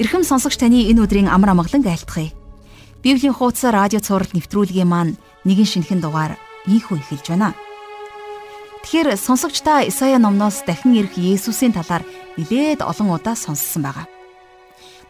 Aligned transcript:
Ирхэм 0.00 0.24
сонсогч 0.24 0.56
таны 0.56 0.88
энэ 0.88 1.04
өдрийн 1.04 1.28
амар 1.28 1.52
амгалан 1.52 1.84
айлтгая. 1.84 2.32
Библийн 3.04 3.36
хуудас 3.36 3.68
радио 3.68 4.00
цаураар 4.00 4.32
нэвтрүүлгийн 4.32 4.88
маань 4.88 5.20
нэгэн 5.44 5.68
шинэхэн 5.68 6.00
дугаар 6.00 6.40
ийхүү 6.64 7.04
эхэлж 7.04 7.26
байна. 7.28 7.52
Тэгэхээр 8.80 9.20
сонсогч 9.20 9.60
та 9.60 9.84
Исая 9.84 10.16
номноос 10.16 10.64
дахин 10.64 10.96
ирэх 10.96 11.20
Есүсийн 11.20 11.76
талаар 11.76 12.00
нэлээд 12.40 12.80
олон 12.80 13.12
удаа 13.12 13.36
сонссон 13.36 13.84
байгаа. 13.84 14.08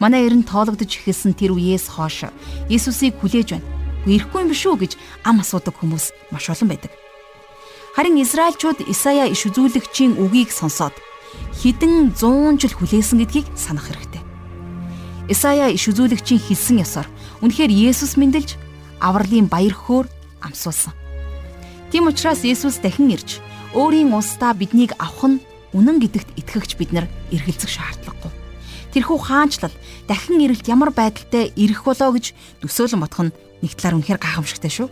Манай 0.02 0.26
эрен 0.26 0.42
тоологдож 0.42 0.91
эхэлсэн 0.91 1.38
тэр 1.38 1.54
үеэс 1.54 1.86
хойш 1.86 2.27
Есүсийг 2.66 3.14
хүлээж 3.22 3.62
байна. 3.62 3.70
Ирэхгүй 4.11 4.43
юм 4.43 4.50
биш 4.50 4.66
үү 4.66 4.75
гэж 4.75 4.93
ам 5.22 5.38
асуудаг 5.38 5.79
хүмүүс 5.79 6.34
маш 6.34 6.50
олон 6.50 6.66
байдаг. 6.66 6.91
Харин 7.95 8.18
Израильчууд 8.18 8.82
Исая 8.91 9.30
иш 9.30 9.46
үзүүлэгчийн 9.46 10.18
үгийг 10.18 10.50
сонсоод 10.50 10.98
хідэн 11.62 12.10
100 12.18 12.59
жил 12.59 12.74
хүлээсэн 12.74 13.22
гэдгийг 13.22 13.46
санах 13.54 13.86
хэрэгтэй. 13.86 14.20
Исая 15.30 15.70
иш 15.70 15.87
үзүүлэгчийн 15.87 16.43
хэлсэн 16.43 16.83
ёсоор 16.83 17.07
үнэхээр 17.39 17.70
Есүс 17.70 18.19
мэндэлж 18.19 18.59
авралын 18.98 19.47
баяр 19.47 19.70
хөөр 19.79 20.11
амсуулсан. 20.43 20.91
Тийм 21.95 22.11
учраас 22.11 22.43
Есүс 22.43 22.83
дахин 22.83 23.15
ирж 23.15 23.39
өөрийн 23.70 24.11
устдаа 24.11 24.59
биднийг 24.59 24.98
авах 24.98 25.39
нь 25.39 25.39
үнэн 25.70 26.03
гэдэгт 26.03 26.34
итгэгч 26.34 26.75
бид 26.75 26.91
нар 26.91 27.06
эргэлзэх 27.30 27.70
шаардлагагүй. 27.70 28.30
Тэрхүү 28.91 29.19
хаанчлал 29.23 29.75
дахин 30.11 30.43
ирэлт 30.43 30.66
ямар 30.66 30.91
байдалтай 30.91 31.55
ирэх 31.55 31.87
болоо 31.87 32.11
гэж 32.19 32.34
төсөөлөн 32.67 33.03
бодох 33.06 33.23
нь 33.31 33.34
нэг 33.62 33.78
талаар 33.78 34.03
үнэхээр 34.03 34.19
гайхамшигтай 34.19 34.73
шүү. 34.75 34.91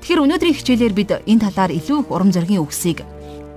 Тэгэхээр 0.00 0.24
өнөөдрийн 0.24 0.56
хичээлээр 0.56 0.94
бид 0.96 1.10
энэ 1.28 1.44
талаар 1.44 1.76
илүү 1.76 1.98
их 2.00 2.08
урам 2.08 2.32
зоригийн 2.32 2.64
үгсийг 2.64 3.04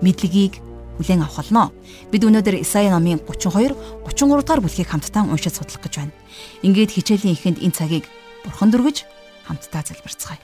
мэдлэгийг 0.03 0.59
хүлээн 0.97 1.23
авах 1.25 1.41
болно. 1.41 1.71
Бид 2.11 2.23
өнөөдөр 2.23 2.61
Исаи 2.61 2.89
номын 2.89 3.21
32, 3.25 3.75
33 4.05 4.43
дахь 4.45 4.61
бүлгийг 4.61 4.89
хамтдаа 4.89 5.23
уншиж 5.25 5.57
судлах 5.57 5.81
гэж 5.81 5.93
байна. 5.97 6.13
Ингээд 6.61 6.93
хичээлийн 6.93 7.35
эхэнд 7.35 7.59
энэ 7.61 7.77
цагийг 7.77 8.05
Бурхан 8.43 8.69
дүргэж 8.71 9.07
хамтдаа 9.47 9.81
залбирцгаая. 9.83 10.41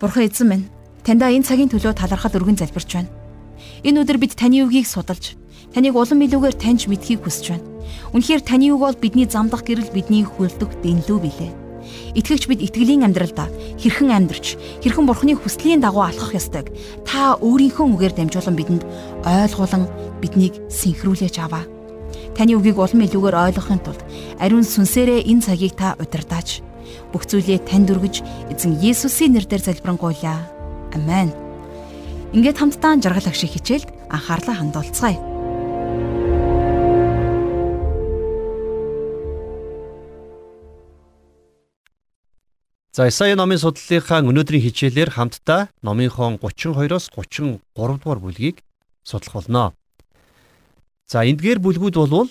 Бурхан 0.00 0.26
эзэн 0.26 0.48
минь, 0.48 0.66
таньда 1.04 1.30
энэ 1.30 1.46
цагийн 1.46 1.70
төлөө 1.70 1.94
талархал 1.94 2.36
өргөн 2.36 2.58
залбирч 2.58 2.90
байна. 2.94 3.10
Энэ 3.84 4.04
өдөр 4.04 4.18
бид 4.18 4.36
таны 4.36 4.64
үгийг 4.64 4.88
судалж, 4.88 5.36
таныг 5.72 5.96
улам 5.96 6.24
илүүгээр 6.24 6.56
таньж 6.56 6.88
мэдхийг 6.88 7.24
хүсэж 7.24 7.46
байна. 7.52 7.68
Үнэхээр 8.16 8.42
таны 8.42 8.72
үг 8.72 8.80
бол 8.80 8.96
бидний 8.96 9.28
замдах 9.28 9.62
гэрэл 9.64 9.92
бидний 9.92 10.24
хүлдэх 10.24 10.70
дэнлүү 10.82 11.18
билээ. 11.20 11.59
Итгэгч 12.14 12.44
бид 12.50 12.60
итгэлийн 12.64 13.04
амьдралдаа 13.06 13.48
хэрхэн 13.78 14.10
амьдрч, 14.10 14.56
хэрхэн 14.82 15.06
Бурхны 15.06 15.34
хүслийн 15.38 15.80
дагуу 15.80 16.04
алхах 16.04 16.34
ёстойг 16.34 16.72
та 17.06 17.38
өөрийнхөө 17.38 17.86
үгээр 17.96 18.14
дамжуулан 18.16 18.56
бидэнд 18.56 18.82
ойлгуулан 19.24 19.84
биднийг 20.20 20.54
синхруулж 20.68 21.36
аваа. 21.38 21.64
Таны 22.34 22.58
үгийг 22.58 22.78
улам 22.78 23.04
илүүгээр 23.06 23.36
ойлгохын 23.54 23.80
тулд 23.84 24.02
ариун 24.42 24.66
сүнсээрээ 24.66 25.28
энэ 25.30 25.44
цагийг 25.44 25.74
та 25.78 25.94
удирдаач. 26.00 26.62
Бүх 27.14 27.26
зүйлээ 27.26 27.66
танд 27.66 27.90
өргөж 27.90 28.22
эзэн 28.50 28.78
Есүсийн 28.82 29.34
нэрээр 29.38 29.62
залбирanгуйлаа. 29.62 30.38
Амен. 30.94 31.30
Ингээд 32.34 32.58
хамтдаа 32.58 32.98
жаргал 32.98 33.30
агшиг 33.30 33.54
хичээлд 33.54 33.88
анхаарлаа 34.10 34.56
хандуулцгаая. 34.58 35.29
За 42.90 43.06
Исаи 43.06 43.36
номын 43.38 43.60
судлалынхаа 43.62 44.18
өнөөдрийн 44.26 44.66
хичээлээр 44.66 45.14
хамтдаа 45.14 45.70
номынхон 45.86 46.42
32-оос 46.42 47.14
33 47.14 47.62
дугаар 47.78 48.18
бүлгийг 48.18 48.66
судлах 49.06 49.46
болно. 49.46 49.78
За 51.06 51.22
эндгээр 51.22 51.62
бүлгүүд 51.62 51.94
болвол 51.94 52.30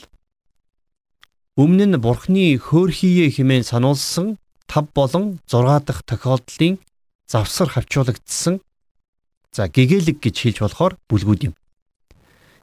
өмнө 1.55 1.95
нь 1.95 2.03
Бурхны 2.03 2.59
хөөхийе 2.59 3.31
хэмээн 3.31 3.63
сануулсан 3.63 4.35
5 4.67 4.91
болон 4.91 5.39
6 5.47 5.87
дахь 5.87 6.03
тохиолдлын 6.03 6.75
завсар 7.23 7.71
хавчуулагдсан 7.71 8.59
за 9.55 9.63
гэгээлэг 9.71 10.19
гэж 10.19 10.35
хэлж 10.43 10.57
болохоор 10.59 10.99
бүлгүүд 11.07 11.41
юм. 11.47 11.55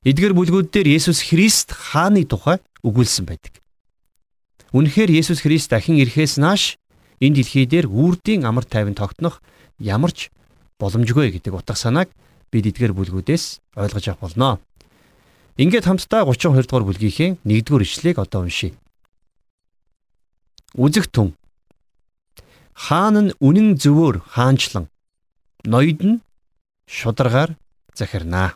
Эдгээр 0.05 0.37
бүлгүүд 0.37 0.69
дээр 0.69 1.01
Есүс 1.01 1.25
Христ 1.25 1.73
хааны 1.73 2.29
тухай 2.29 2.61
өгүүлсэн 2.85 3.25
байдаг. 3.25 3.57
Үнэхээр 4.77 5.17
Есүс 5.17 5.41
Христ 5.41 5.73
дахин 5.73 5.97
ирэхээс 5.97 6.37
нааш 6.37 6.77
энэ 7.21 7.37
дэлхий 7.43 7.67
дээр 7.67 7.87
үрдийн 7.89 8.45
амар 8.45 8.65
тайван 8.65 8.95
тогтнох 8.95 9.41
ямар 9.79 10.13
ч 10.13 10.31
боломжгүй 10.79 11.33
гэдэг 11.37 11.55
утга 11.55 11.75
санааг 11.75 12.09
бид 12.53 12.67
эдгээр 12.69 12.93
бүлгүүдээс 12.93 13.77
ойлгож 13.77 14.05
авах 14.09 14.23
болно. 14.25 14.61
Ингээд 15.57 15.89
хамтдаа 15.89 16.29
32 16.29 16.69
дугаар 16.69 16.85
бүлгийнхээ 16.85 17.41
1-р 17.45 17.83
ишлэгийг 17.83 18.21
одоо 18.21 18.45
уншийе. 18.45 18.77
Үзэг 20.77 21.09
түн. 21.09 21.33
Хаан 22.77 23.33
нь 23.33 23.37
үнэн 23.41 23.81
зөвөөр 23.81 24.21
хаанчлан 24.37 24.93
ноёд 25.65 26.01
нь 26.05 26.21
шударгаар 26.85 27.57
захирнаа. 27.97 28.53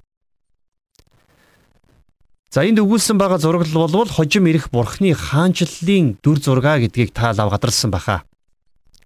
За 2.53 2.66
энд 2.66 2.82
өгүүлсэн 2.82 3.16
байгаа 3.16 3.41
зураглал 3.41 3.88
болвол 3.88 4.10
хожим 4.10 4.44
ирэх 4.50 4.69
бурхны 4.69 5.15
хаанчлалын 5.16 6.21
дүр 6.21 6.38
зураг 6.42 6.84
гэдгийг 6.84 7.16
та 7.16 7.32
лав 7.32 7.48
гадарсан 7.48 7.91
баха. 7.91 8.28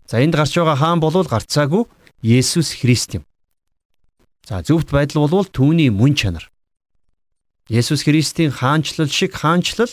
За 0.06 0.20
энд 0.20 0.36
гарч 0.36 0.56
байгаа 0.56 0.76
хаан 0.76 1.00
болвол 1.00 1.28
гарцаагүй 1.28 1.88
Есүс 2.20 2.76
Христ 2.76 3.16
юм. 3.16 3.24
За 4.44 4.60
зөвхт 4.60 4.92
байдал 4.92 5.24
болвол 5.24 5.48
түүний 5.48 5.88
мөн 5.88 6.12
чанар. 6.14 6.50
Есүс 7.68 8.04
Христийн 8.04 8.52
хаанчлал 8.52 9.08
шиг 9.08 9.32
хаанчлал 9.32 9.92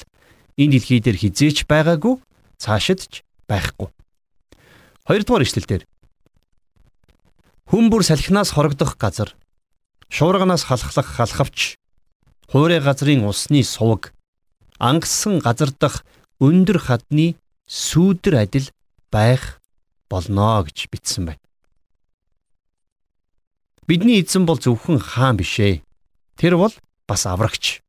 энэ 0.59 0.75
дэлхий 0.75 0.99
дээр 0.99 1.15
хизээч 1.15 1.63
байгаагүй 1.71 2.19
цаашид 2.59 3.07
ч 3.07 3.23
байхгүй. 3.47 3.87
Хоёрдугаар 5.07 5.47
ишлэлдэр 5.47 5.87
Хүн 7.71 7.87
бүр 7.87 8.03
салхинаас 8.03 8.51
хорогдох 8.51 8.99
газар, 8.99 9.31
шуурганаас 10.11 10.67
халахлах 10.67 11.07
халахвч, 11.07 11.79
хуурай 12.51 12.83
газрын 12.83 13.23
усны 13.23 13.63
сувг, 13.63 14.11
ангасан 14.75 15.39
газар 15.39 15.71
дах 15.71 16.03
өндөр 16.43 16.83
хадны 16.83 17.39
сүүдэр 17.71 18.43
адил 18.43 18.67
байх 19.07 19.60
болно 20.11 20.59
гэж 20.67 20.91
бичсэн 20.91 21.31
байна. 21.31 21.43
Бидний 23.87 24.19
эзэн 24.19 24.43
бол 24.43 24.59
зөвхөн 24.59 24.99
хаан 24.99 25.39
биш 25.39 25.55
ээ. 25.63 25.79
Тэр 26.35 26.59
бол 26.59 26.75
бас 27.07 27.23
аврагч. 27.23 27.79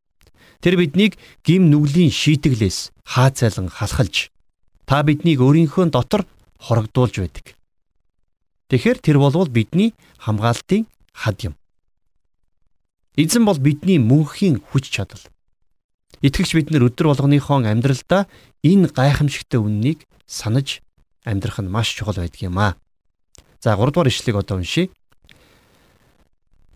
Тэр 0.63 0.79
биднийг 0.79 1.19
гим 1.43 1.67
нүглийн 1.75 2.15
шийтгэлээс 2.15 2.95
хаацайлан 3.03 3.67
халахалж 3.67 4.31
та 4.87 5.03
биднийг 5.03 5.41
өөрийнхөө 5.43 5.91
дотор 5.91 6.23
хорогдуулж 6.59 7.19
байдаг. 7.19 7.57
Тэгэхээр 8.71 8.99
тэр 9.01 9.17
болвол 9.19 9.49
бидний 9.49 9.95
хамгаалтын 10.23 10.87
хад 11.13 11.39
юм. 11.43 11.55
Эзэн 13.17 13.45
бол 13.45 13.59
бидний 13.59 13.99
мөнхийн 13.99 14.61
хүч 14.61 14.89
чадал. 14.89 15.21
Итгэгч 16.23 16.55
бид 16.55 16.69
нар 16.71 16.87
өдөр 16.89 17.13
болгоныхон 17.13 17.67
амьдралдаа 17.67 18.31
энэ 18.63 18.89
гайхамшигтэ 18.95 19.59
үннийг 19.59 20.07
санаж 20.25 20.81
амьдрах 21.25 21.63
нь 21.63 21.71
маш 21.71 21.95
чухал 21.95 22.19
байдаг 22.19 22.43
юм 22.43 22.59
аа. 22.59 22.77
За 23.63 23.77
3 23.77 23.91
дугаар 23.91 24.11
ишлэгийг 24.11 24.43
одоо 24.43 24.59
уншийе. 24.59 24.91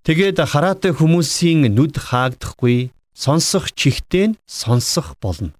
Тэгээд 0.07 0.39
хараатай 0.39 0.95
хүмүүсийн 0.95 1.67
нүд 1.75 1.99
хаагдахгүй, 1.99 2.95
сонсох 3.11 3.75
чихтэй 3.75 4.31
нь 4.31 4.39
сонсох 4.47 5.19
болно. 5.19 5.51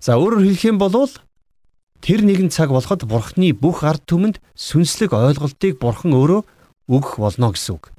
За 0.00 0.16
өөрөөр 0.16 0.44
хэлэх 0.48 0.64
юм 0.72 0.78
бол 0.80 1.12
тэр 2.00 2.20
нэгэн 2.24 2.48
цаг 2.48 2.72
болоход 2.72 3.04
бурхны 3.04 3.52
бүх 3.52 3.84
ард 3.84 4.04
түмэнд 4.08 4.40
сүнслэг 4.56 5.12
ойлголтыг 5.12 5.80
бурхан 5.80 6.12
өөрөө 6.16 6.40
өгөх 6.88 7.20
болно 7.20 7.52
гэсэн 7.52 7.76
үг. 7.76 7.92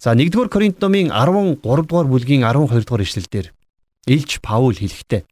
За 0.00 0.12
1-р 0.12 0.48
Коринт 0.48 0.80
номын 0.80 1.08
13 1.12 1.60
дугаар 1.60 2.08
бүлгийн 2.08 2.44
12 2.44 2.84
дугаар 2.84 3.04
ишлэлдэр 3.04 3.52
Илч 4.08 4.40
Паул 4.40 4.76
хэлэхдээ 4.76 5.24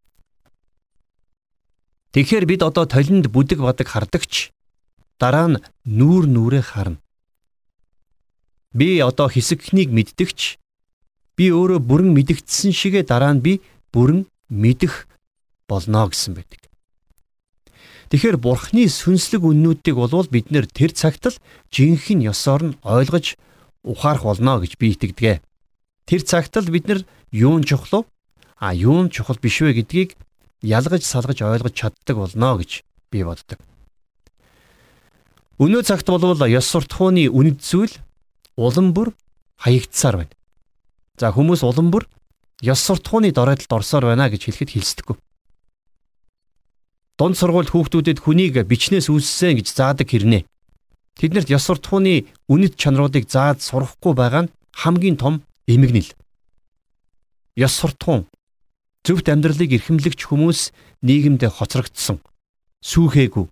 Тэгэхээр 2.15 2.47
бид 2.47 2.63
одоо 2.63 2.87
толинд 2.87 3.27
бүдэг 3.27 3.59
бадаг 3.59 3.91
хардагч 3.91 4.55
дараа 5.19 5.51
нь 5.51 5.63
нүүр 5.83 6.31
нүрээ 6.31 6.63
харна. 6.63 7.03
Би 8.71 9.03
одоо 9.03 9.27
хэсэгхнийг 9.27 9.91
мэддэгч 9.91 10.63
би 11.35 11.51
өөрөө 11.51 11.83
бүрэн 11.83 12.15
мэдэгдсэн 12.15 12.71
шигэ 12.71 13.03
дараа 13.11 13.35
нь 13.35 13.43
би 13.43 13.53
бүрэн 13.91 14.31
мэдэх 14.47 15.11
болно 15.67 16.07
гэсэн 16.07 16.39
байдаг. 16.39 16.63
Тэгэхээр 18.15 18.39
бурхны 18.39 18.87
сүнслэг 18.87 19.43
үннүүдийг 19.43 19.99
болвол 19.99 20.31
бид 20.31 20.55
нэр 20.55 20.71
тэр 20.71 20.95
цагт 20.95 21.35
л 21.35 21.41
жинхэнэ 21.75 22.31
ёсоор 22.31 22.63
нь 22.63 22.79
ойлгож 22.87 23.35
ухаарах 23.83 24.23
болно 24.23 24.63
гэж 24.63 24.79
би 24.79 24.95
итгэдэг. 24.95 25.43
Тэр 26.07 26.23
цагт 26.23 26.55
л 26.63 26.71
бид 26.71 26.87
нар 26.87 27.03
юун 27.35 27.67
чухал 27.67 28.07
а 28.55 28.71
юун 28.71 29.11
чухал 29.11 29.35
биш 29.43 29.59
вэ 29.67 29.83
гэдгийг 29.83 30.15
ялгаж 30.65 31.05
салгаж 31.05 31.45
ойлгож 31.45 31.75
чаддаг 31.77 32.17
болно 32.17 32.57
гэж 32.57 32.81
би 33.13 33.21
боддог. 33.23 33.61
Өнөө 35.61 35.83
цагт 35.85 36.09
болвол 36.09 36.41
ёс 36.49 36.67
суртахууны 36.67 37.29
үнэт 37.29 37.61
зүйл 37.61 37.93
улам 38.57 38.97
бүр 38.97 39.13
хаягдсаар 39.61 40.25
байна. 40.25 40.35
За 41.21 41.31
хүмүүс 41.31 41.63
улам 41.63 41.93
бүр 41.93 42.09
ёс 42.65 42.81
суртахууны 42.81 43.31
доройдолд 43.31 43.71
орсоор 43.71 44.09
байна 44.09 44.33
гэж 44.33 44.49
хэлэхэд 44.49 44.75
хэлсдэггүй. 44.75 45.17
Дунд 47.15 47.39
сургууль 47.39 47.71
хүүхдүүдэд 47.71 48.19
хүнийг 48.25 48.59
бичнээс 48.67 49.07
үүссэн 49.13 49.63
гэж 49.63 49.69
заадаг 49.71 50.09
хэрнээ. 50.11 50.43
Тэднэрт 51.15 51.53
ёс 51.55 51.63
суртахууны 51.71 52.27
үнэт 52.51 52.75
чанаруудыг 52.75 53.31
зааж 53.31 53.63
сурахгүй 53.63 54.19
байгаа 54.19 54.51
нь 54.51 54.53
хамгийн 54.75 55.15
том 55.15 55.47
эмгэнэл. 55.71 56.11
Ёс 57.55 57.79
суртахуун 57.79 58.27
зөвхт 59.05 59.29
амьдралыг 59.29 59.71
эрхэмлэгч 59.77 60.21
хүмүүс 60.25 60.73
нийгэмдээ 61.05 61.51
хоцрогдсон 61.53 62.25
сүүхээгүй 62.81 63.45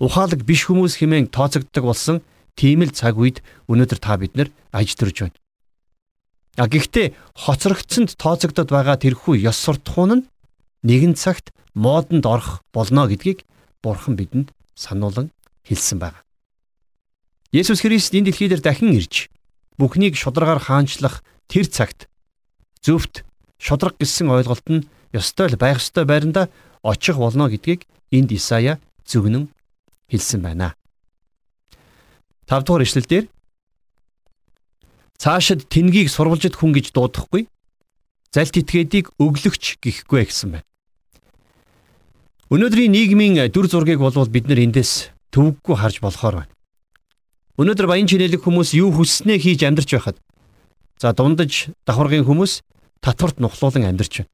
ухаалаг 0.00 0.40
биш 0.48 0.64
хүмүүс 0.66 0.98
хэмээн 0.98 1.28
тооцогддог 1.28 1.84
болсон 1.84 2.16
тийм 2.56 2.82
л 2.82 2.92
цаг 2.92 3.20
үед 3.20 3.44
өнөөдөр 3.68 4.00
та 4.00 4.16
бид 4.16 4.32
нар 4.34 4.48
ажтэрж 4.72 5.28
байна. 5.28 5.38
А 6.56 6.66
гэхдээ 6.70 7.14
хоцрогдсонд 7.34 8.16
тооцогдод 8.16 8.68
байгаа 8.70 8.96
тэрхүү 8.96 9.44
ёс 9.44 9.58
суртахуун 9.58 10.24
нь 10.24 10.26
нэгэн 10.86 11.14
цагт 11.18 11.50
модонд 11.74 12.24
орох 12.24 12.62
болно 12.72 13.10
гэдгийг 13.10 13.42
Бурхан 13.82 14.14
бидэнд 14.16 14.54
сануулan 14.78 15.34
хэлсэн 15.66 15.98
байна. 15.98 16.22
Есүс 17.50 17.82
Христ 17.82 18.14
энэ 18.14 18.30
дэлхий 18.30 18.48
дээр 18.48 18.62
дахин 18.62 18.94
ирж 18.94 19.28
бүхнийг 19.78 20.14
шударгаар 20.14 20.62
хаанчлах 20.62 21.26
тэр 21.50 21.66
цагт 21.66 22.06
зөвхт 22.80 23.26
шудраг 23.64 23.96
гэсэн 23.96 24.28
ойлголт 24.28 24.66
нь 24.68 24.84
ёстой 25.16 25.48
л 25.48 25.56
байх 25.56 25.80
ёстой 25.80 26.04
байранда 26.04 26.52
очих 26.84 27.16
болно 27.16 27.48
гэдгийг 27.48 27.88
энд 28.12 28.30
Исая 28.36 28.76
зөвгнөн 29.08 29.48
хэлсэн 30.12 30.40
байна. 30.44 30.76
5 32.44 32.68
дугаар 32.68 32.84
ишлэлдэр 32.84 33.24
цаашид 35.16 35.64
тэнгийг 35.72 36.12
сурвалжид 36.12 36.60
хүн 36.60 36.76
гэж 36.76 36.92
дуудахгүй 36.92 37.48
залт 38.36 38.54
итгээдийг 38.60 39.16
өглөгч 39.16 39.80
гэхгүй 39.80 40.28
гэсэн 40.28 40.60
байна. 40.60 40.68
Өнөөдрийн 42.52 42.92
нийгмийн 42.92 43.40
дүр 43.48 43.72
зургийг 43.72 44.04
болвол 44.04 44.28
бид 44.28 44.44
нар 44.44 44.60
эндээс 44.60 45.08
төвөггүй 45.32 45.76
харж 45.80 46.04
болохоор 46.04 46.44
байна. 46.44 46.52
Өнөөдөр 47.56 47.86
баян 47.88 48.10
чинэлэг 48.10 48.44
хүмүүс 48.44 48.76
юу 48.76 48.92
хүснээ 48.92 49.40
хийж 49.40 49.64
амьдарч 49.64 49.90
байхад 49.96 50.18
за 51.00 51.16
дундаж 51.16 51.72
давхаргын 51.88 52.28
хүмүүс 52.28 52.60
татварт 53.04 53.36
нухлуулан 53.36 53.84
амьдарч 53.84 54.24
байна. 54.24 54.32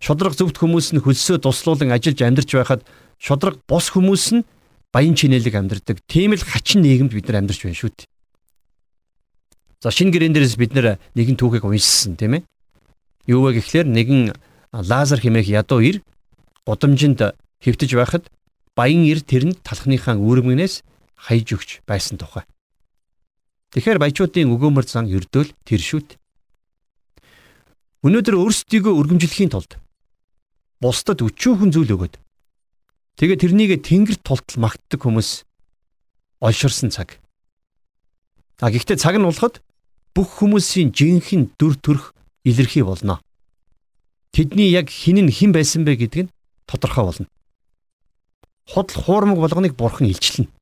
Шудраг 0.00 0.32
зөвхт 0.32 0.56
хүмүүс 0.56 0.96
нь 0.96 1.04
хөлсөө 1.04 1.44
туслуулан 1.44 1.92
ажиллаж 1.92 2.20
амьдарч 2.24 2.50
байхад 2.56 2.80
шудраг 3.20 3.60
бос 3.68 3.92
хүмүүс 3.92 4.40
нь 4.40 4.46
баян 4.88 5.12
чинэлэг 5.12 5.52
амьдардаг. 5.52 6.00
Тийм 6.08 6.32
л 6.32 6.40
хачин 6.40 6.80
нийгэмд 6.80 7.12
бид 7.12 7.28
нар 7.28 7.44
амьдарч 7.44 7.60
байна 7.68 7.76
шүү 7.76 7.92
дээ. 7.92 8.08
За 9.84 9.92
шинэ 9.92 10.16
гэрэн 10.16 10.32
дээрээс 10.32 10.56
бид 10.56 10.72
нэр 10.72 10.96
нэгэн 11.12 11.36
түүхийг 11.36 11.68
уншсан 11.68 12.16
тийм 12.16 12.40
ээ. 12.40 12.42
Юу 13.28 13.44
вэ 13.44 13.60
гэхлээр 13.60 13.84
нэгэн 13.84 14.32
Лазар 14.74 15.20
хэмээх 15.20 15.52
ядуу 15.52 15.84
ир 15.84 16.00
гудамжинд 16.64 17.36
хэвтэж 17.60 17.90
байхад 17.94 18.24
баян 18.74 19.04
ир 19.04 19.20
тэрэнд 19.20 19.60
талхныхаа 19.60 20.16
үүрмгнээс 20.18 20.82
хаяж 21.14 21.48
өгч 21.52 21.70
байсан 21.86 22.16
тухай. 22.18 22.42
Тэгэхээр 23.76 24.02
баячуудын 24.02 24.50
өгөөмөр 24.50 24.86
зан 24.88 25.06
ердөөл 25.06 25.52
тэр 25.68 25.80
шүт. 25.80 26.18
Өнөөдөр 28.04 28.36
өөрсдийгөө 28.36 28.92
өргөмжлөхийн 29.00 29.50
тулд 29.50 29.80
бусдад 30.78 31.24
өчүүхэн 31.24 31.72
зүйл 31.72 31.96
өгöd. 31.96 32.20
Тэгээ 33.16 33.40
тэрнийг 33.40 33.80
тэнгэрт 33.80 34.20
тултал 34.20 34.60
магтдаг 34.60 35.00
хүмүүс 35.00 35.48
олширсан 36.44 36.92
цаг. 36.92 37.16
А 38.60 38.68
гэхдээ 38.68 39.00
цаг 39.00 39.16
нь 39.16 39.24
болоход 39.24 39.64
бүх 40.12 40.28
хүмүүсийн 40.36 40.92
жинхэнэ 40.92 41.56
дүр 41.56 41.80
төрх 41.80 42.12
илэрхий 42.44 42.84
болно. 42.84 43.24
Тэдний 44.36 44.68
яг 44.68 44.92
хин 44.92 45.24
нь 45.24 45.32
хэн 45.32 45.56
байсан 45.56 45.88
бэ 45.88 45.96
гэдг 46.04 46.28
нь 46.28 46.32
тодорхой 46.68 47.08
болно. 47.08 47.26
Худал 48.68 49.00
хуурмаг 49.00 49.40
болгоныг 49.40 49.72
бурхан 49.80 50.12
илчлэнэ 50.12 50.52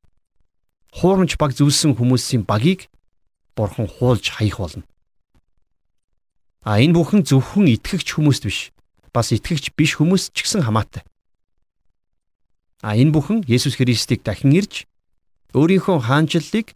хуурамч 0.93 1.37
баг 1.41 1.51
зүйлсэн 1.57 1.97
хүмүүсийн 1.97 2.45
багийг 2.45 2.87
бурхан 3.57 3.89
хуулж 3.89 4.29
хаях 4.29 4.57
болно. 4.61 4.83
А 6.63 6.79
энэ 6.79 6.95
бүхэн 6.95 7.27
зөвхөн 7.27 7.67
итгэгч 7.75 8.15
хүмүүст 8.15 8.43
биш 8.47 8.71
бас 9.11 9.35
итгэгч 9.35 9.75
биш 9.75 9.99
хүмүүс 9.99 10.31
ч 10.31 10.47
гэсэн 10.47 10.63
хамаатай. 10.63 11.03
А 12.79 12.95
энэ 12.95 13.11
бүхэн 13.11 13.43
Есүс 13.47 13.75
Христийг 13.75 14.23
дахин 14.23 14.55
ирж 14.55 14.87
өөрийнхөө 15.51 16.07
хаанчлалыг 16.07 16.71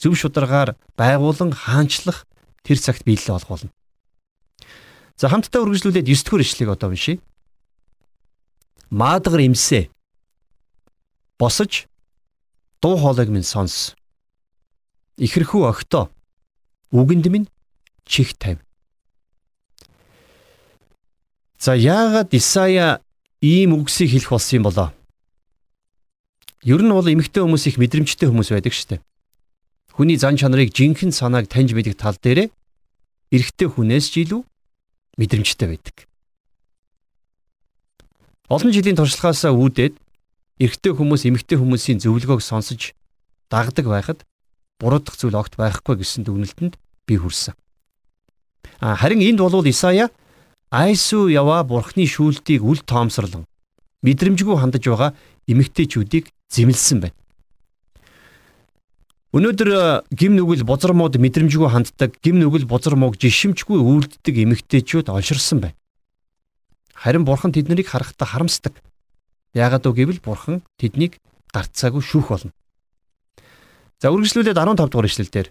зөв 0.00 0.16
шударгаар 0.16 0.74
байгуулан 0.98 1.52
хаанчлах 1.52 2.24
тэр 2.64 2.80
цагт 2.80 3.04
биелэл 3.04 3.36
олох 3.38 3.48
болно. 3.48 3.70
За 5.16 5.28
хамтдаа 5.28 5.64
үргэлжлүүлээд 5.64 6.10
9 6.10 6.24
дугаар 6.26 6.44
ишлэгийг 6.44 6.72
одоо 6.74 6.88
уншийе. 6.92 7.20
Маадгар 8.90 9.40
имсээ. 9.46 9.88
Босож 11.38 11.88
дуу 12.82 12.96
хоолойг 12.98 13.30
минь 13.32 13.46
сонс. 13.46 13.96
Ихэрхүү 15.16 15.62
огтоо 15.70 16.10
үгэнд 16.92 17.26
минь 17.32 17.48
чих 18.04 18.36
тавь. 18.36 18.65
За 21.66 21.74
яагаад 21.74 22.30
Исая 22.30 23.02
ийм 23.42 23.74
үгсийг 23.74 24.14
хэлэх 24.14 24.30
болсон 24.30 24.62
юм 24.62 24.64
болоо? 24.70 24.94
Ер 26.62 26.78
нь 26.78 26.94
бол 26.94 27.02
эмэгтэй 27.02 27.42
хүмүүс 27.42 27.66
их 27.66 27.82
мэдрэмжтэй 27.82 28.30
хүмүүс 28.30 28.54
байдаг 28.54 28.70
шүү 28.70 28.88
дээ. 28.94 29.00
Хүний 29.90 30.14
зан 30.14 30.38
чанарыг 30.38 30.70
жинхэнэ 30.70 31.10
санааг 31.10 31.50
таньж 31.50 31.74
мэдэх 31.74 31.98
тал 31.98 32.14
дээрээ 32.22 32.54
эрэгтэй 33.34 33.66
хүнээс 33.66 34.06
ч 34.14 34.22
илүү 34.22 34.46
мэдрэмжтэй 35.18 35.66
байдаг. 35.74 36.06
Олон 38.46 38.70
жилийн 38.70 38.94
туршлагаасаа 38.94 39.50
үүдээд 39.50 39.98
эрэгтэй 40.62 40.92
хүмүүс 40.94 41.26
эмэгтэй 41.26 41.58
хүмүүсийн 41.58 41.98
зөвлөгөөг 41.98 42.46
сонсож 42.46 42.94
дагдаг 43.50 43.90
байхад 43.90 44.22
буруудах 44.78 45.18
зүйл 45.18 45.34
огт 45.34 45.58
байхгүй 45.58 45.98
гэсэн 45.98 46.22
дүгнэлтэнд 46.30 46.78
би 47.10 47.14
хүрсэн. 47.18 47.58
А 48.78 48.94
харин 48.94 49.18
энд 49.18 49.42
болвол 49.42 49.66
Исая 49.66 50.14
Айсу 50.70 51.28
яваа 51.30 51.62
бурхны 51.62 52.06
шүүлтийг 52.06 52.62
үл 52.66 52.82
тоомсорлон 52.82 53.46
мэдрэмжгүй 54.02 54.56
хандаж 54.58 54.82
байгаа 54.82 55.10
эмэгтэйчүүдийг 55.46 56.30
зэмлсэн 56.50 56.98
байна. 57.06 57.16
Өнөөдөр 59.36 60.08
гим 60.10 60.32
нүгэл 60.34 60.64
бузар 60.64 60.96
мод 60.96 61.18
мэдрэмжгүй 61.20 61.68
ханддаг, 61.70 62.18
гим 62.22 62.40
нүгэл 62.40 62.66
бузар 62.66 62.96
мог 62.96 63.18
жишимчгүй 63.20 63.78
үйлддэг 63.78 64.34
эмэгтэйчүүд 64.42 65.12
олширсан 65.12 65.60
байна. 65.60 65.78
Харин 66.94 67.28
бурхан 67.28 67.52
тэднийг 67.52 67.86
харахтаа 67.86 68.26
харамсдаг. 68.26 68.80
Яагаад 69.52 69.84
вэ 69.86 69.92
гэвэл 69.92 70.24
бурхан 70.24 70.64
тэднийг 70.80 71.20
гарцаагүй 71.52 72.00
шүүх 72.00 72.32
болно. 72.32 72.52
За 74.00 74.08
үргэлжлүүлээд 74.08 74.56
15 74.56 74.88
дугаар 74.88 75.08
ишлэлдэр 75.08 75.48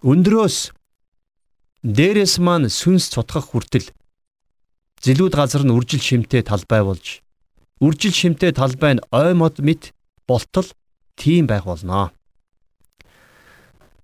өндрөөс 0.00 0.56
дээрээс 1.84 2.34
маань 2.40 2.72
сүнс 2.72 3.12
цутгах 3.12 3.52
хүртэл 3.52 3.92
зилүүд 5.04 5.34
газар 5.36 5.62
нь 5.68 5.74
үржил 5.76 6.00
шимтэй 6.00 6.40
талбай 6.40 6.80
болж 6.80 7.20
үржил 7.84 8.14
шимтэй 8.16 8.52
талбай 8.56 8.96
нь 8.96 9.04
ой 9.12 9.34
мод 9.36 9.60
мэт 9.60 9.92
болтол 10.26 10.66
тийм 11.16 11.46
байх 11.46 11.64
болно. 11.68 12.12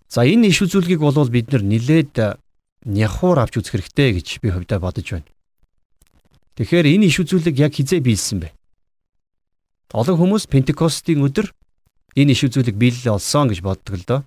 За 0.08 0.26
энэ 0.26 0.52
иш 0.52 0.60
үзүүлгийг 0.60 1.00
болвол 1.00 1.30
бид 1.30 1.52
нар 1.52 1.62
нилээд 1.62 2.36
няхуур 2.84 3.38
авч 3.40 3.56
үзэх 3.56 3.80
хэрэгтэй 3.80 4.20
гэж 4.20 4.28
би 4.42 4.50
хувьдаа 4.50 4.82
бодож 4.82 5.06
байна. 5.06 5.30
Тэгэхээр 6.58 6.86
энэ 6.98 7.08
иш 7.08 7.16
үзүүлэг 7.24 7.56
яг 7.56 7.72
хизээ 7.72 8.04
биелсэн 8.04 8.44
бэ? 8.44 8.52
Олон 9.96 10.18
хүмүүс 10.18 10.50
Пентекостийн 10.50 11.24
өдөр 11.24 11.54
энэ 12.18 12.34
иш 12.34 12.44
үзүүлэг 12.44 12.76
биелэл 12.76 13.16
олсон 13.16 13.48
гэж 13.48 13.62
боддог 13.62 13.94
л 13.96 14.04
доо. 14.04 14.20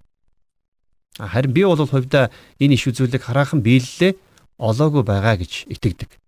Харин 1.20 1.54
би 1.54 1.62
бол 1.68 1.78
хувьдаа 1.78 2.32
энэ 2.58 2.74
иш 2.80 2.88
үзүүлэг 2.90 3.22
хараахан 3.22 3.62
биелэлээ 3.62 4.18
олоогүй 4.58 5.04
байгаа 5.04 5.36
гэж 5.38 5.68
итгэдэг. 5.68 6.23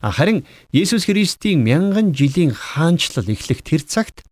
Харин 0.00 0.44
Есүс 0.72 1.06
Христийн 1.08 1.64
мянган 1.64 2.12
жилийн 2.12 2.52
хаанчлал 2.52 3.28
эхлэх 3.28 3.62
тэр 3.64 3.82
цагт 3.82 4.24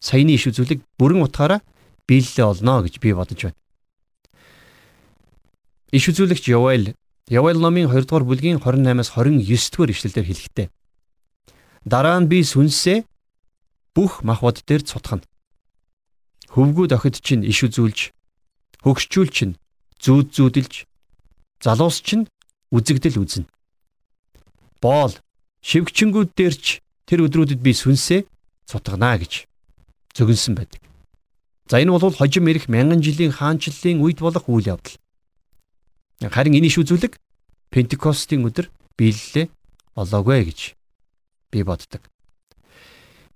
саяны 0.00 0.34
иш 0.34 0.50
үзүүлэг 0.50 0.82
бүрэн 0.98 1.22
утгаараа 1.22 1.60
биелэлээ 2.08 2.46
олно 2.46 2.82
гэж 2.82 2.98
би 2.98 3.14
бодож 3.14 3.40
байна. 3.50 3.58
Иш 5.92 6.04
үзүүлэгч 6.10 6.50
Явайл 6.50 6.94
Явайл 7.30 7.60
номын 7.62 7.86
2 7.86 8.08
дугаар 8.08 8.26
бүлгийн 8.26 8.58
28-аас 8.58 9.14
29 9.14 9.70
дугаар 9.70 9.90
ишлэлээр 9.94 10.26
хэлэхдээ 10.26 10.68
дараа 11.86 12.18
нь 12.20 12.30
би 12.30 12.42
сүнсээ 12.42 13.06
бүх 13.94 14.22
махбод 14.26 14.62
дээр 14.66 14.82
цутгана. 14.82 15.26
Хөвгүүд 16.52 16.92
охид 16.96 17.16
чинь 17.20 17.46
иш 17.48 17.64
үзүүлж, 17.64 18.12
хөгшчүүл 18.84 19.30
чинь 19.32 19.54
зүүд 20.00 20.28
зүүдэлж, 20.36 20.74
залуус 21.64 21.98
чинь 22.04 22.28
үзэгдэл 22.72 23.20
үзнэ. 23.20 23.51
Боол 24.82 25.14
шивгчэнгүүд 25.62 26.34
дээр 26.34 26.54
ч 26.58 26.82
тэр 27.06 27.30
өдрүүдэд 27.30 27.62
би 27.62 27.70
сүнсээ 27.70 28.26
цутгана 28.66 29.14
гэж 29.22 29.46
зөгнсөн 30.18 30.58
байдаг. 30.58 30.82
За 31.70 31.78
энэ 31.78 31.94
бол 31.94 32.10
хожим 32.10 32.50
ирэх 32.50 32.66
мянган 32.66 32.98
жилийн 32.98 33.30
хаанчлалын 33.30 34.02
үед 34.02 34.18
болох 34.18 34.44
үйл 34.50 34.74
явдал. 34.74 34.98
Харин 36.18 36.58
энэ 36.58 36.66
иш 36.66 36.82
үзүүлэг 36.82 37.14
Пентекостийн 37.70 38.42
өдөр 38.42 38.68
биелэлээ 38.98 39.46
олоогүй 39.96 40.50
гэж 40.50 40.60
би 41.54 41.62
боддог. 41.62 42.02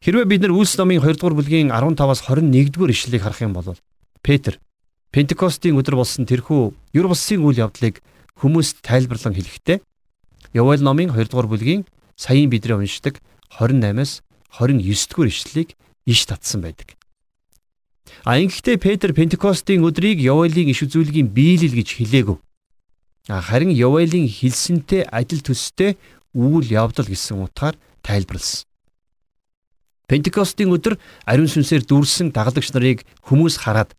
Хэрвээ 0.02 0.26
бид 0.26 0.42
нар 0.42 0.52
Үлс 0.52 0.76
номын 0.76 1.00
2 1.00 1.16
дугаар 1.16 1.38
бүлгийн 1.38 1.70
15-аас 1.72 2.26
21 2.26 2.74
дугаар 2.74 2.92
ишлэлийг 2.92 3.22
харах 3.22 3.40
юм 3.40 3.54
бол 3.54 3.78
Петр 4.20 4.58
Пентекостийн 5.14 5.78
өдөр 5.78 5.96
болсон 5.96 6.28
тэрхүү 6.28 6.74
юр 6.92 7.06
булсын 7.08 7.40
үйл 7.40 7.64
явдлыг 7.64 8.02
хүмүүст 8.36 8.84
тайлбарлан 8.84 9.32
хэлэхдээ 9.32 9.80
Явал 10.56 10.80
номын 10.80 11.12
2 11.12 11.28
дугаар 11.28 11.48
бүлгийн 11.52 11.84
саяын 12.16 12.48
бидний 12.48 12.72
уншдаг 12.72 13.20
28-аас 13.60 14.24
29 14.56 15.12
дугаар 15.12 15.28
ишлэлийг 15.28 15.76
иш 16.08 16.24
татсан 16.24 16.64
байдаг. 16.64 16.96
А 18.24 18.40
ингэхдээ 18.40 18.76
Петр 18.80 19.12
Пентекостийн 19.12 19.84
өдрийг 19.84 20.16
Явалын 20.16 20.72
иш 20.72 20.80
үзүүлгийн 20.86 21.28
биелэл 21.28 21.76
гэж 21.76 21.88
хэлээгүү. 22.00 22.36
Харин 23.28 23.72
Явалын 23.74 24.26
хэлсэнтэй 24.30 25.04
адил 25.10 25.42
төстэй 25.44 25.98
үйл 26.32 26.66
явдал 26.70 27.04
гэсэн 27.04 27.42
утгаар 27.42 27.76
тайлбарлсан. 28.00 28.64
Пентекостийн 30.06 30.70
өдөр 30.70 30.94
ариун 31.26 31.50
сүнсээр 31.50 31.82
дүүрсэн 31.84 32.30
дагалдагч 32.30 32.70
нарыг 32.70 33.02
хүмүүс 33.26 33.58
хараад 33.66 33.92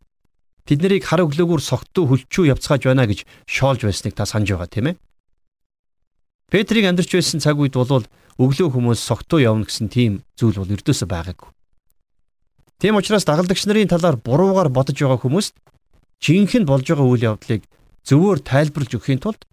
тэд 0.63 0.79
нарыг 0.79 1.03
хар 1.03 1.27
өглөөгөөр 1.27 1.59
согтуу 1.59 2.07
хөлчүү 2.07 2.55
явцгааж 2.55 2.87
байна 2.87 3.03
гэж 3.03 3.27
шоолж 3.43 3.83
байсныг 3.83 4.15
та 4.15 4.23
санаж 4.23 4.55
байгаа 4.55 4.71
тийм 4.71 4.87
ээ. 4.87 4.95
Петрийг 6.47 6.87
амьдарч 6.87 7.11
байсан 7.11 7.43
цаг 7.43 7.59
үед 7.59 7.75
бол 7.75 8.07
өглөө 8.39 8.71
хүмүүс 8.71 9.03
согтуу 9.03 9.43
явна 9.43 9.67
гэсэн 9.67 9.91
тийм 9.91 10.23
зүйл 10.39 10.63
бол 10.63 10.71
өрдөөсөө 10.79 11.07
байгаагүй. 11.11 11.49
Тийм 12.79 12.95
учраас 12.95 13.27
дагалдагч 13.27 13.67
нарын 13.67 13.91
талаар 13.91 14.15
буруугаар 14.15 14.71
бодож 14.71 14.95
байгаа 14.95 15.19
хүмүүст 15.19 15.59
жинхэнэ 16.23 16.63
болж 16.63 16.87
байгаа 16.87 17.03
үйл 17.03 17.27
явдлыг 17.35 17.67
зөвөөр 18.07 18.39
тайлбарлаж 18.47 18.95
өгөхийн 18.95 19.19
тулд 19.19 19.43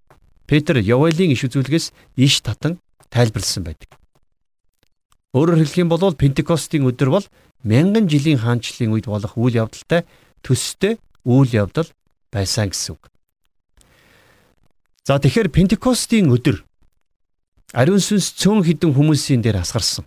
Петр 0.47 0.79
Явалийн 0.79 1.35
иш 1.35 1.43
үзүүлгээс 1.49 1.91
иш 2.15 2.35
татан 2.47 2.79
тайлбарлсан 3.11 3.67
байдаг. 3.67 3.91
Өөрөөр 5.35 5.67
хэлэх 5.67 5.83
юм 5.83 5.91
бол 5.91 6.15
Пентекостийн 6.15 6.87
өдөр 6.87 7.11
бол 7.11 7.27
мянган 7.67 8.07
жилийн 8.07 8.39
хаанчлалын 8.39 8.95
үед 8.95 9.11
болох 9.11 9.35
үйл 9.35 9.67
явдалтай 9.67 10.07
төстэй 10.47 11.03
үйл 11.27 11.51
явдал 11.51 11.91
байсан 12.31 12.71
гэсэн 12.71 12.95
үг. 12.95 13.11
За 15.03 15.19
тэгэхээр 15.19 15.51
Пентекостийн 15.51 16.31
өдөр 16.31 16.63
ариун 17.75 17.99
сүнс 17.99 18.31
цөөн 18.39 18.63
хідэн 18.63 18.95
хүмүүсийн 18.95 19.43
дээр 19.43 19.59
асгарсан. 19.59 20.07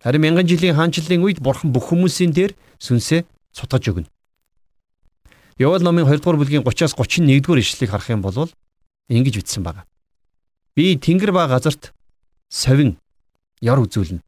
Харин 0.00 0.24
мянган 0.24 0.48
жилийн 0.48 0.74
хаанчлалын 0.74 1.20
үед 1.20 1.38
бурхан 1.44 1.70
бүх 1.70 1.92
хүмүүсийн 1.92 2.32
дээр 2.32 2.56
сүнсээ 2.80 3.28
цутгаж 3.52 3.84
өгнө. 3.92 4.08
Явал 5.60 5.84
номын 5.84 6.08
2 6.08 6.18
дугаар 6.24 6.40
бүлгийн 6.40 6.64
30-аас 6.64 6.96
31 6.96 7.44
дугаар 7.44 7.60
ишлэлийг 7.60 7.92
харах 7.92 8.08
юм 8.08 8.24
бол 8.24 8.48
ингэж 9.12 9.36
бичсэн 9.36 9.62
байна. 9.62 9.84
Би 10.74 10.96
тэнгэр 10.96 11.30
ба 11.36 11.46
газарт 11.46 11.92
совин 12.48 12.96
яр 13.60 13.78
үзүүлнэ. 13.84 14.24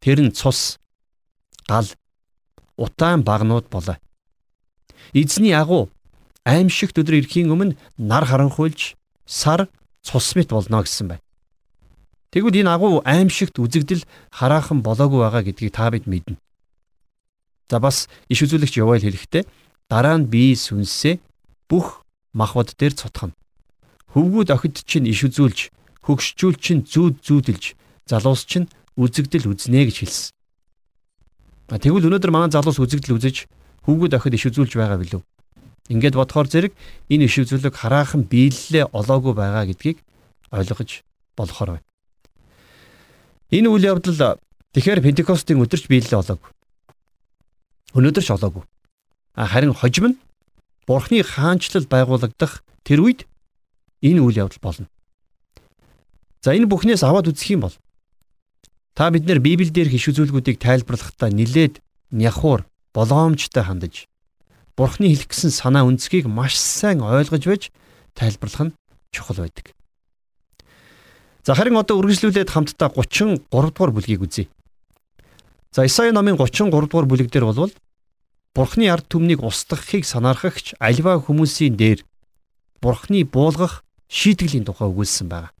Тэр 0.00 0.18
нь 0.24 0.32
цус, 0.32 0.80
гал, 1.68 1.86
утаан 2.80 3.20
багнууд 3.22 3.68
болоо. 3.68 4.00
Эзний 5.12 5.52
агуу 5.52 5.92
аимшигт 6.48 6.96
өдөр 6.96 7.20
ирэхийн 7.20 7.52
өмнө 7.52 7.76
нар 8.00 8.24
харанхуйлж 8.24 8.96
сар 9.28 9.68
цус 10.02 10.34
мэт 10.36 10.50
болно 10.50 10.82
гэсэн 10.82 11.08
байна. 11.08 11.24
Тэгвэл 12.30 12.62
энэ 12.62 12.70
агуу 12.70 13.02
аимшигт 13.04 13.58
үзэгдэл 13.58 14.06
хараахан 14.30 14.86
болоогүй 14.86 15.20
байгаа 15.26 15.42
гэдгийг 15.42 15.74
та 15.74 15.90
бид 15.90 16.06
мэднэ. 16.06 16.38
За 17.70 17.78
бас 17.82 18.06
иш 18.30 18.42
үзүүлэгч 18.46 18.78
Явайл 18.78 19.02
хэлэхдээ 19.02 19.44
дараа 19.90 20.18
нь 20.18 20.30
бие 20.30 20.54
сүнсээ 20.54 21.18
бүх 21.66 22.06
махбод 22.34 22.74
дээр 22.78 22.94
цутгана. 22.94 23.34
Хөвгүүд 24.14 24.50
охид 24.54 24.82
чинь 24.86 25.10
иш 25.10 25.26
үзүүлж, 25.26 25.70
хөгшчүүл 26.06 26.58
чинь 26.58 26.82
зүүд 26.82 27.22
зүүдэлж, 27.22 27.64
залуус 28.10 28.42
чинь 28.46 28.66
үзэгдэл 28.98 29.50
үзнэ 29.50 29.86
гэж 29.86 29.96
хэлсэн. 30.02 30.30
Тэгвэл 31.70 32.10
өнөөдөр 32.10 32.30
манай 32.34 32.50
залуус 32.50 32.82
үзэгдэл 32.82 33.14
үзэж 33.14 33.46
хүүгүүд 33.86 34.18
охид 34.18 34.34
иш 34.34 34.50
үзүүлж 34.50 34.74
байгаа 34.74 34.98
билүү? 34.98 35.22
Ингээд 35.90 36.14
бодохоор 36.14 36.46
зэрэг 36.46 36.72
энэ 37.10 37.26
иш 37.26 37.34
үзүүлэг 37.42 37.74
хараахан 37.74 38.22
биелэлээ 38.30 38.94
олоогүй 38.94 39.34
байгаа 39.34 39.66
гэдгийг 39.66 39.98
ойлгож 40.54 41.02
болохоор 41.34 41.70
байна. 41.82 41.86
Энэ 43.50 43.68
үйл 43.74 43.90
явдал 43.90 44.38
тэгэхээр 44.70 45.02
Пентекостийн 45.02 45.58
өдөрч 45.58 45.90
биелэлээ 45.90 46.22
олоогүй. 46.22 46.50
Өнөөдөр 47.98 48.22
ч 48.22 48.30
олоогүй. 48.30 48.62
Харин 49.34 49.74
хожим 49.74 50.06
нь 50.14 50.16
Бурхны 50.86 51.26
хаанчлал 51.26 51.90
байгуулагдах 51.90 52.62
тэр 52.86 53.02
үед 53.02 53.26
энэ 53.98 54.22
үйл 54.22 54.46
явдал 54.46 54.62
болно. 54.62 54.86
За 56.38 56.54
энэ 56.54 56.70
бүхнээс 56.70 57.02
аваад 57.02 57.34
үзэх 57.34 57.58
юм 57.58 57.66
бол 57.66 57.74
Та 58.94 59.10
бид 59.10 59.24
нэр 59.24 59.40
Библиэл 59.40 59.72
дээрх 59.72 59.94
иш 59.94 60.12
үзүүлгүүдийг 60.12 60.58
тайлбарлахдаа 60.58 61.30
нилээд 61.30 61.80
няхуур 62.10 62.66
болгоомжтой 62.92 63.64
хандаж 63.64 64.09
Бурхны 64.80 65.12
хэлэх 65.12 65.28
гэсэн 65.28 65.52
санаа 65.52 65.84
үндсгийг 65.84 66.24
маш 66.24 66.56
сайн 66.56 67.04
ойлгож 67.04 67.44
байж 67.44 67.68
тайлбарлах 68.16 68.72
нь 68.72 68.76
чухал 69.12 69.44
байдаг. 69.44 69.76
За 71.44 71.52
харин 71.52 71.76
одоо 71.76 72.00
үргэлжлүүлээд 72.00 72.48
хамтдаа 72.48 72.88
33 72.96 73.44
дугаар 73.52 73.92
бүлгийг 73.92 74.24
үзье. 74.24 74.48
За 75.68 75.84
Исаи 75.84 76.16
номын 76.16 76.40
33 76.40 76.72
дугаар 76.72 77.04
бүлэг 77.04 77.28
дээр 77.28 77.52
болвол 77.52 77.76
Бурхны 78.56 78.88
ард 78.88 79.04
түмнийг 79.12 79.44
устгахыг 79.44 80.08
санаархагч 80.08 80.80
альва 80.80 81.20
хүмүүсийн 81.20 81.76
дээр 81.76 82.00
Бурхны 82.80 83.28
буулгах 83.28 83.84
шийтгэлийн 84.08 84.64
тухай 84.64 84.88
өгүүлсэн 84.88 85.28
байна. 85.28 85.52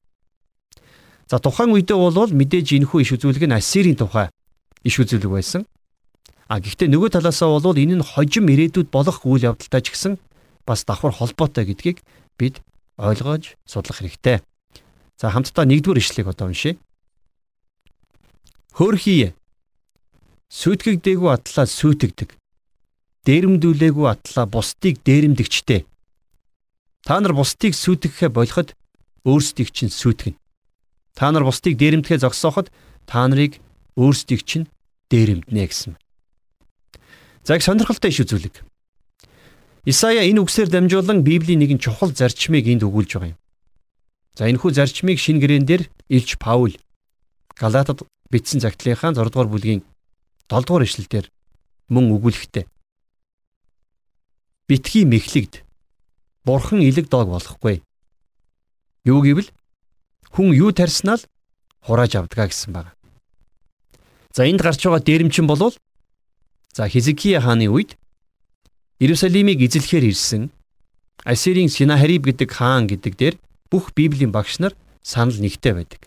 За 1.28 1.36
тухайн 1.36 1.76
үедээ 1.76 1.92
бол 1.92 2.32
мэдээж 2.32 2.72
энэхүү 2.72 3.04
иш 3.04 3.12
үзүүлэг 3.20 3.44
нь 3.44 3.52
Ассирийн 3.52 4.00
тухай 4.00 4.32
иш 4.80 4.96
үзүүлэг 4.96 5.28
байсан. 5.28 5.68
А 6.50 6.58
гэхдээ 6.58 6.90
нөгөө 6.90 7.14
талаасаа 7.14 7.62
бол 7.62 7.78
энэ 7.78 8.02
нь 8.02 8.02
хожим 8.02 8.50
ирээдүйд 8.50 8.90
болох 8.90 9.22
үйл 9.22 9.54
явдалтай 9.54 9.86
ч 9.86 9.94
гэсэн 9.94 10.18
бас 10.66 10.82
давхар 10.82 11.14
холбоотой 11.14 11.62
гэдгийг 11.62 12.02
бид 12.34 12.58
ойлгож 12.98 13.54
судлах 13.62 14.02
хэрэгтэй. 14.02 14.42
За 15.14 15.30
хамтдаа 15.30 15.62
нэгдүгээр 15.70 16.02
ишлэгийг 16.02 16.34
одоо 16.34 16.50
уншъя. 16.50 16.74
Хөөрхий 18.74 19.30
сүйтгэгдээгүй 20.50 21.30
атлаа 21.30 21.70
сүйтгэдэг. 21.70 22.34
Дээрэмдүүлээгүй 23.30 24.06
атлаа 24.10 24.46
бусдыг 24.50 24.98
дээрэмдэгчтэй. 25.06 25.86
Та 27.06 27.22
нар 27.22 27.30
бусдыг 27.38 27.78
сүйтгэхэ 27.78 28.26
болоход 28.34 28.74
өөрсдийг 29.22 29.70
чинь 29.70 29.94
сүйтгэнэ. 29.94 30.34
Та 31.14 31.30
нар 31.30 31.46
бусдыг 31.46 31.78
дээрэмдэхээ 31.78 32.26
зогсооход 32.26 32.74
та 33.06 33.22
нарыг 33.30 33.62
өөрсдийг 33.94 34.42
чинь 34.42 34.66
дээрэмднэ 35.14 35.62
гэсэн. 35.70 35.94
За 37.44 37.56
их 37.56 37.62
сонирхолтой 37.62 38.10
иш 38.10 38.20
үзүүлэг. 38.20 38.60
Исая 39.88 40.28
энэ 40.28 40.44
үгсээр 40.44 40.68
дамжуулан 40.68 41.24
Библийн 41.24 41.60
нэгэн 41.64 41.80
чухал 41.80 42.12
зарчмыг 42.12 42.68
энд 42.68 42.84
өгүүлж 42.84 43.16
байгаа 43.16 43.32
юм. 43.32 43.40
За 44.36 44.44
энэхүү 44.48 44.70
зарчмыг 44.76 45.18
шин 45.18 45.40
гэрээн 45.40 45.64
дээр 45.64 45.88
Илч 46.08 46.36
Паул 46.36 46.76
Галатад 47.56 48.04
бичсэн 48.32 48.60
загтлынхаа 48.60 49.12
6 49.12 49.32
дугаар 49.32 49.48
бүлгийн 49.52 49.84
7 50.48 50.64
дугаар 50.64 50.84
ишлэлдэр 50.84 51.26
мөн 51.92 52.12
өгүүлэхтэй. 52.16 52.64
Битгий 54.68 55.04
мэхлэгд 55.04 55.64
бурхан 56.44 56.80
илэг 56.80 57.08
дог 57.08 57.28
болохгүй. 57.28 57.82
Юу 59.04 59.20
гэвэл 59.20 59.50
хүн 60.32 60.54
юу 60.54 60.72
тарьснаа 60.72 61.18
л 61.18 61.28
хурааж 61.84 62.16
авдгаа 62.16 62.48
гэсэн 62.48 62.72
байна. 62.72 62.92
За 64.32 64.46
энд 64.46 64.62
гарч 64.62 64.80
байгаа 64.84 65.02
дээрэмчин 65.04 65.44
болвол 65.44 65.74
за 66.72 66.88
Хизкия 66.88 67.40
хааны 67.40 67.66
үед 67.68 67.96
Иерусалимыг 68.98 69.60
эзлэхээр 69.60 70.04
ирсэн 70.10 70.50
Ассирийн 71.24 71.68
Синахариб 71.68 72.24
гэдэг 72.24 72.50
хаан 72.52 72.86
гэдэг 72.86 73.14
дээр 73.16 73.34
бүх 73.70 73.92
Библийн 73.94 74.32
багш 74.32 74.58
нар 74.58 74.74
санал 75.02 75.36
нэгтэй 75.40 75.74
байдаг. 75.74 76.00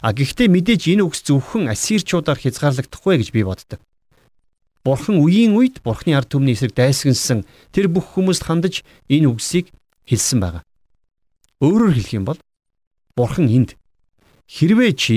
А 0.00 0.12
гэхдээ 0.12 0.48
мэдээж 0.48 0.82
энэ 0.92 1.02
үгс 1.06 1.24
зөвхөн 1.24 1.68
ассирчуудаар 1.72 2.38
хязгаарлагдахгүй 2.38 3.16
гэж 3.18 3.28
би 3.32 3.42
боддог. 3.42 3.80
Бурхан 4.84 5.18
үеийн 5.18 5.58
үед 5.58 5.82
Бурханы 5.82 6.14
ард 6.14 6.30
түмний 6.30 6.54
эсрэг 6.54 6.76
дайсагнсан 6.78 7.42
тэр 7.74 7.90
бүх 7.90 8.14
хүмүүст 8.14 8.46
хандаж 8.46 8.86
энэ 9.10 9.26
үгсийг 9.26 9.74
хэлсэн 10.06 10.38
байгаа. 10.38 10.62
Өөрөөр 11.58 11.96
хэлэх 11.96 12.14
юм 12.14 12.24
бол 12.28 12.38
Бурхан 13.18 13.50
энд 13.50 13.74
хэрвээ 14.46 14.92
чи 14.94 15.16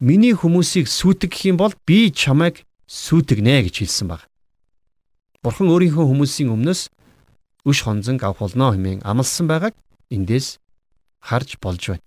миний 0.00 0.32
хүмүүсийг 0.32 0.88
сүйтгэх 0.88 1.52
юм 1.52 1.60
бол 1.60 1.74
би 1.84 2.08
чамайг 2.08 2.64
сүйтгэнэ 2.92 3.64
гэж 3.64 3.74
хэлсэн 3.80 4.12
баг. 4.12 4.28
Бурхан 5.40 5.72
өөрийнхөө 5.72 6.04
хүмүүсийн 6.04 6.52
өмнөөс 6.52 6.92
өш 7.64 7.78
хонзонг 7.88 8.20
авах 8.20 8.44
болно 8.44 8.76
хэмээн 8.76 9.00
амласан 9.00 9.48
байгааг 9.48 9.72
эндээс 10.12 10.60
харж 11.24 11.56
болж 11.56 11.82
байна. 11.88 12.04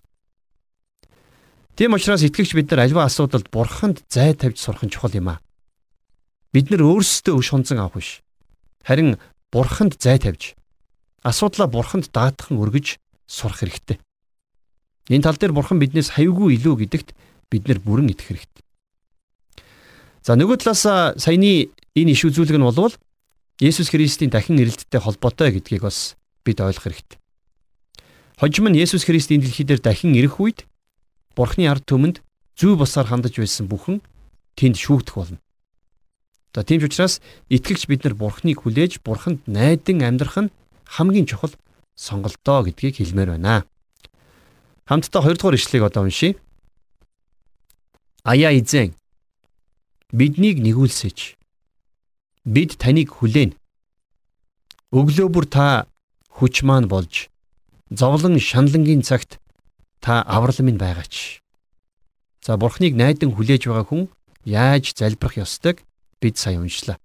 Тийм 1.75 1.97
учраас 1.97 2.21
итгэгч 2.21 2.53
бид 2.53 2.69
нар 2.69 2.85
альва 2.85 3.09
асуудалд 3.09 3.49
бурханд 3.49 4.05
зай 4.13 4.37
тавьж 4.37 4.61
сурах 4.61 4.85
нь 4.85 4.93
чухал 4.93 5.11
юм 5.17 5.33
аа. 5.33 5.41
Бид 6.53 6.69
нар 6.69 6.85
өөрсдөө 6.85 7.33
өш 7.33 7.49
хонзон 7.49 7.81
авах 7.81 7.99
биш. 7.99 8.21
Харин 8.85 9.17
бурханд 9.51 9.97
зай 9.99 10.21
тавьж 10.21 10.53
асуудлаа 11.25 11.67
бурханд 11.67 12.13
даатхан 12.13 12.61
өргөж 12.61 13.01
сурах 13.25 13.59
хэрэгтэй. 13.59 13.97
Энэ 15.09 15.25
тал 15.25 15.35
дээр 15.35 15.51
бурхан 15.51 15.81
биднээс 15.81 16.13
хавьгүй 16.13 16.55
илүү 16.55 16.85
гэдэгт 16.85 17.09
бид 17.49 17.63
нар 17.67 17.79
бүрэн 17.81 18.13
итгэх 18.13 18.29
хэрэгтэй. 18.29 18.64
За 20.25 20.33
нөгөө 20.33 20.57
талаас 20.57 21.21
саяны 21.21 21.69
энэ 21.93 22.17
иш 22.17 22.25
үзүүлэг 22.25 22.57
нь 22.57 22.65
болвол 22.65 22.97
Есүс 23.61 23.93
Христийн 23.93 24.33
дахин 24.33 24.57
ирэлттэй 24.57 24.97
холбоотой 24.97 25.53
гэдгийг 25.53 25.85
бас 25.85 26.17
бид 26.41 26.57
ойлгох 26.57 26.89
хэрэгтэй. 26.89 27.21
Хожим 28.41 28.73
нь 28.73 28.81
Есүс 28.81 29.05
Христийн 29.05 29.45
дэлхий 29.45 29.69
дээр 29.69 29.85
дахин 29.85 30.17
ирэх 30.17 30.41
үед 30.41 30.65
Бурхны 31.37 31.69
ард 31.69 31.85
түмэнд 31.85 32.25
зүй 32.57 32.73
босаар 32.73 33.05
хандаж 33.05 33.37
байсан 33.37 33.69
бүхэн 33.69 34.01
тэнд 34.57 34.81
шүүгдэх 34.81 35.13
болно. 35.13 35.37
За 36.57 36.65
тийм 36.65 36.81
ч 36.81 36.89
учраас 36.89 37.21
итгэгч 37.53 37.85
бид 37.85 38.01
нар 38.01 38.17
Бурхныг 38.17 38.65
хүлээж 38.65 39.05
Бурханд 39.05 39.45
найдан 39.45 40.01
амьдрах 40.01 40.49
нь 40.49 40.53
хамгийн 40.89 41.29
чухал 41.29 41.53
сонголтоо 41.93 42.65
гэдгийг 42.65 42.97
хэлмээр 42.97 43.37
байна. 43.37 43.69
Хамтдаа 44.89 45.21
2 45.21 45.37
дугаар 45.37 45.53
ишлэгийг 45.53 45.85
одоо 45.85 46.09
уншийе. 46.09 46.33
Аяа 48.25 48.57
эзэн 48.57 48.97
биднийг 50.15 50.63
нэгүүлсэж 50.63 51.35
бид 52.47 52.79
таныг 52.79 53.11
хүлээн. 53.11 53.51
Өглөө 54.95 55.27
бүр 55.27 55.45
та 55.51 55.91
хүч 56.31 56.63
маань 56.63 56.87
болж 56.87 57.27
зовлон 57.91 58.39
шаналнгийн 58.39 59.03
цагт 59.03 59.43
та 59.99 60.23
аврал 60.23 60.55
минь 60.63 60.79
байгаач. 60.79 61.43
За 62.39 62.55
бурхныг 62.55 62.95
найдан 62.95 63.35
хүлээж 63.35 63.67
байгаа 63.67 63.83
хүн 63.83 64.03
яаж 64.47 64.95
залбирах 64.95 65.43
ёстойг 65.43 65.83
бид 66.23 66.39
сая 66.39 66.63
уншлаа. 66.63 66.95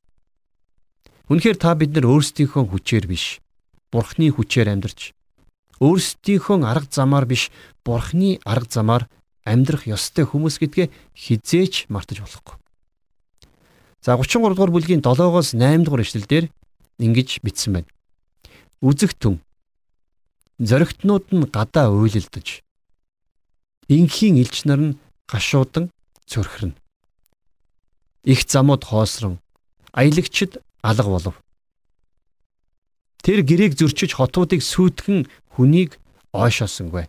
Үнэхээр 1.27 1.59
та 1.59 1.75
бид 1.75 1.91
нар 1.99 2.07
өөрсдийнхөө 2.07 2.63
хүчээр 2.71 3.07
биш, 3.11 3.43
Бурхны 3.91 4.31
хүчээр 4.31 4.71
амьдарч, 4.71 5.15
өөрсдийнхөө 5.83 6.63
арга 6.63 6.91
замаар 6.95 7.27
биш, 7.27 7.51
Бурхны 7.83 8.39
арга 8.47 8.71
замаар 8.71 9.05
амьдрах 9.43 9.87
ёстой 9.91 10.27
хүмүүс 10.27 10.63
гэдгээ 10.63 10.91
хизээч 11.15 11.91
мартаж 11.91 12.23
болохгүй. 12.23 12.61
За 14.01 14.17
33 14.17 14.57
дугаар 14.57 14.73
бүлгийн 14.73 15.05
7-оос 15.05 15.53
8 15.53 15.85
дугаар 15.85 16.05
эшлэлдэр 16.05 16.45
ингэж 16.99 17.45
бичсэн 17.45 17.73
байна. 17.81 17.91
Үзэгтэн 18.81 19.41
зоригтнууд 20.57 21.27
нь 21.37 21.49
гадаа 21.53 21.93
уйлалдаж 21.93 22.65
инхийн 23.89 24.41
элч 24.41 24.65
нар 24.65 24.81
нь 24.81 24.99
гашуудан 25.29 25.93
цөрхөрнө 26.25 26.81
их 28.25 28.41
замууд 28.49 28.85
хоосрон 28.85 29.41
аялагчд 29.93 30.61
алга 30.83 31.11
болов. 31.11 31.37
Тэр 33.23 33.45
гэрээг 33.45 33.77
зөрчиж 33.77 34.17
хотуудыг 34.17 34.65
сүйтгэн 34.65 35.29
хүнийг 35.57 36.01
ойшоосонгүй. 36.33 37.09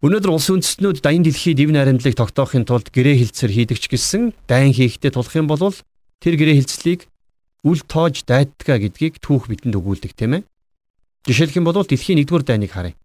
Өнөөдөр 0.00 0.32
улс 0.32 0.48
үндэстнүүд 0.48 1.04
дайны 1.04 1.28
дэлхийд 1.28 1.60
ив 1.60 1.76
наримдлыг 1.76 2.16
тогтоохын 2.16 2.64
тулд 2.64 2.88
гэрээ 2.88 3.20
хилцэр 3.20 3.52
хийдэгч 3.52 3.84
гисэн 3.92 4.32
дайн 4.48 4.72
хийхдээ 4.72 5.12
тулах 5.12 5.36
юм 5.36 5.44
бол 5.44 5.60
тэр 6.24 6.40
гэрээ 6.40 6.64
хилцлийг 6.64 7.04
үл 7.68 7.84
тоож 7.84 8.24
дайдтгаа 8.24 8.80
гэдгийг 8.80 9.20
түүх 9.20 9.52
бидэнд 9.52 9.76
өгүүлдэг 9.76 10.16
тийм 10.16 10.40
ээ. 10.40 10.42
Жишээлх 11.28 11.60
юм 11.60 11.68
бол 11.68 11.84
дэлхийн 11.84 12.24
1-р 12.24 12.42
дайныг 12.48 12.72
харъя. 12.72 12.96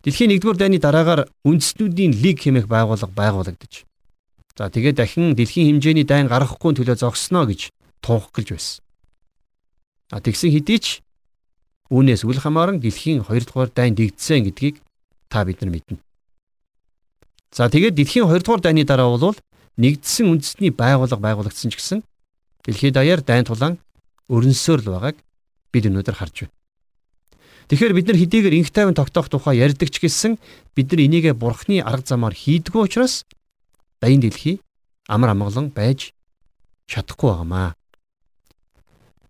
Дэлхийн 0.00 0.32
1-р 0.40 0.56
дайны 0.56 0.80
дараагаар 0.80 1.28
үндэстнүүдийн 1.44 2.16
лиг 2.16 2.48
хэмээх 2.48 2.64
байгууллага 2.64 3.12
байгуулагдаж. 3.12 3.84
За 4.56 4.72
тэгээд 4.72 4.96
дахин 4.96 5.36
дэлхийн 5.36 5.76
хэмжээний 5.84 6.08
дайн 6.08 6.32
гаргахгүй 6.32 6.80
төлөө 6.80 6.96
зогсноо 6.96 7.44
гэж 7.44 7.68
тунх 8.00 8.32
гэлж 8.32 8.56
байсан. 8.56 8.80
А 10.08 10.24
тэгсэн 10.24 10.48
хэдий 10.48 10.80
ч 10.80 11.04
үүнээс 11.92 12.24
үл 12.24 12.40
хамааран 12.40 12.80
дэлхийн 12.80 13.28
2-р 13.28 13.68
дайн 13.68 13.92
дэгдсэн 13.92 14.48
гэдгийг 14.48 14.80
та 15.30 15.46
бид 15.46 15.62
нар 15.62 15.70
мэднэ. 15.70 15.96
За 17.54 17.70
тэгээд 17.70 17.94
дэлхийн 17.94 18.26
2-р 18.26 18.60
дайны 18.60 18.84
дараа 18.84 19.14
бол 19.14 19.38
нэгдсэн 19.78 20.26
үндэсний 20.26 20.74
байгууллага 20.74 21.22
байгуулагдсан 21.22 21.70
ч 21.70 21.78
гэсэн 21.78 21.98
дэлхийд 22.66 22.94
даяар 22.98 23.22
дайн 23.22 23.46
тулаан 23.46 23.78
өрнсөөр 24.28 24.80
л 24.84 24.92
байгааг 24.98 25.16
бид 25.72 25.86
өнөөдөр 25.86 26.16
харж 26.18 26.36
байна. 26.44 26.54
Тэгэхээр 27.70 27.94
бид 27.94 28.06
нар 28.10 28.18
хэдийгээр 28.18 28.58
инх 28.58 28.70
тайван 28.74 28.98
тогтоох 28.98 29.30
тухай 29.30 29.62
ярьдаг 29.62 29.94
ч 29.94 30.02
гэсэн 30.02 30.42
бид 30.74 30.90
нар 30.90 31.00
энийгээ 31.06 31.34
бурхны 31.38 31.78
арга 31.78 32.06
замаар 32.10 32.34
хийдгүү 32.34 32.82
учраас 32.90 33.22
дайн 34.02 34.18
дэлхий 34.18 34.58
амар 35.06 35.30
амгалан 35.34 35.70
байж 35.70 36.10
чадахгүй 36.90 37.30
байгаамаа. 37.30 37.78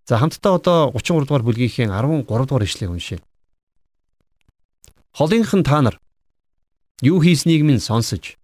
За 0.09 0.17
хамтдаа 0.17 0.57
одоо 0.57 0.79
33 0.97 1.29
дугаар 1.29 1.45
бүлгийнхээ 1.45 1.87
13 1.93 2.25
дугаар 2.25 2.65
ишлэгийг 2.65 2.91
уншъя. 2.91 3.21
Холынхан 5.13 5.63
та 5.65 5.83
нар 5.83 6.01
юу 7.03 7.21
хийснийг 7.21 7.63
минь 7.65 7.81
сонсож, 7.81 8.37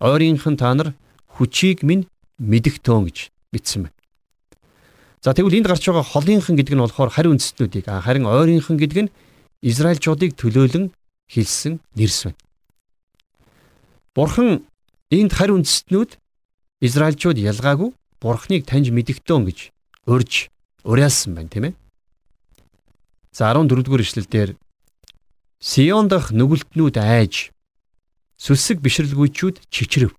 ойрынхан 0.00 0.56
та 0.56 0.74
нар 0.74 0.94
хүчийг 1.26 1.82
минь 1.82 2.06
мэдгтөөн 2.38 3.04
гэж 3.08 3.18
бичсэн 3.52 3.88
байна. 3.88 3.96
За 5.22 5.34
тэгвэл 5.34 5.62
энд 5.62 5.66
гарч 5.66 5.86
байгаа 5.86 6.02
холынхан 6.02 6.56
гэдэг 6.56 6.74
нь 6.74 6.82
болохоор 6.82 7.10
харь 7.10 7.30
үндэстнүүдийг 7.30 7.86
харин 7.86 8.26
ойрынхан 8.26 8.76
гэдэг 8.78 8.98
нь 9.06 9.12
Израильчуудыг 9.62 10.34
төлөөлөн 10.34 10.90
хэлсэн 11.30 11.78
нэрс 11.94 12.26
байна. 12.26 12.40
Бурхан 14.14 14.66
энд 15.10 15.32
харь 15.32 15.54
үндэстнүүд 15.54 16.18
Израильчууд 16.82 17.38
ялгаагүй 17.38 17.94
Бурханыг 18.22 18.66
таньж 18.66 18.90
мэдгтэн 18.90 19.46
гэж 19.46 19.58
урьж 20.06 20.50
уриалсан 20.82 21.34
байна 21.34 21.50
тийм 21.50 21.64
ээ. 21.70 21.74
За 23.30 23.50
14 23.54 23.86
дугаар 23.86 24.02
ишлэлдэр 24.02 24.58
Сион 25.62 26.10
дахь 26.10 26.34
нүгэлтнүүд 26.34 26.98
айж 26.98 27.54
сүсэг 28.34 28.82
бишрэлгүйчүүд 28.82 29.62
чичрэв. 29.70 30.10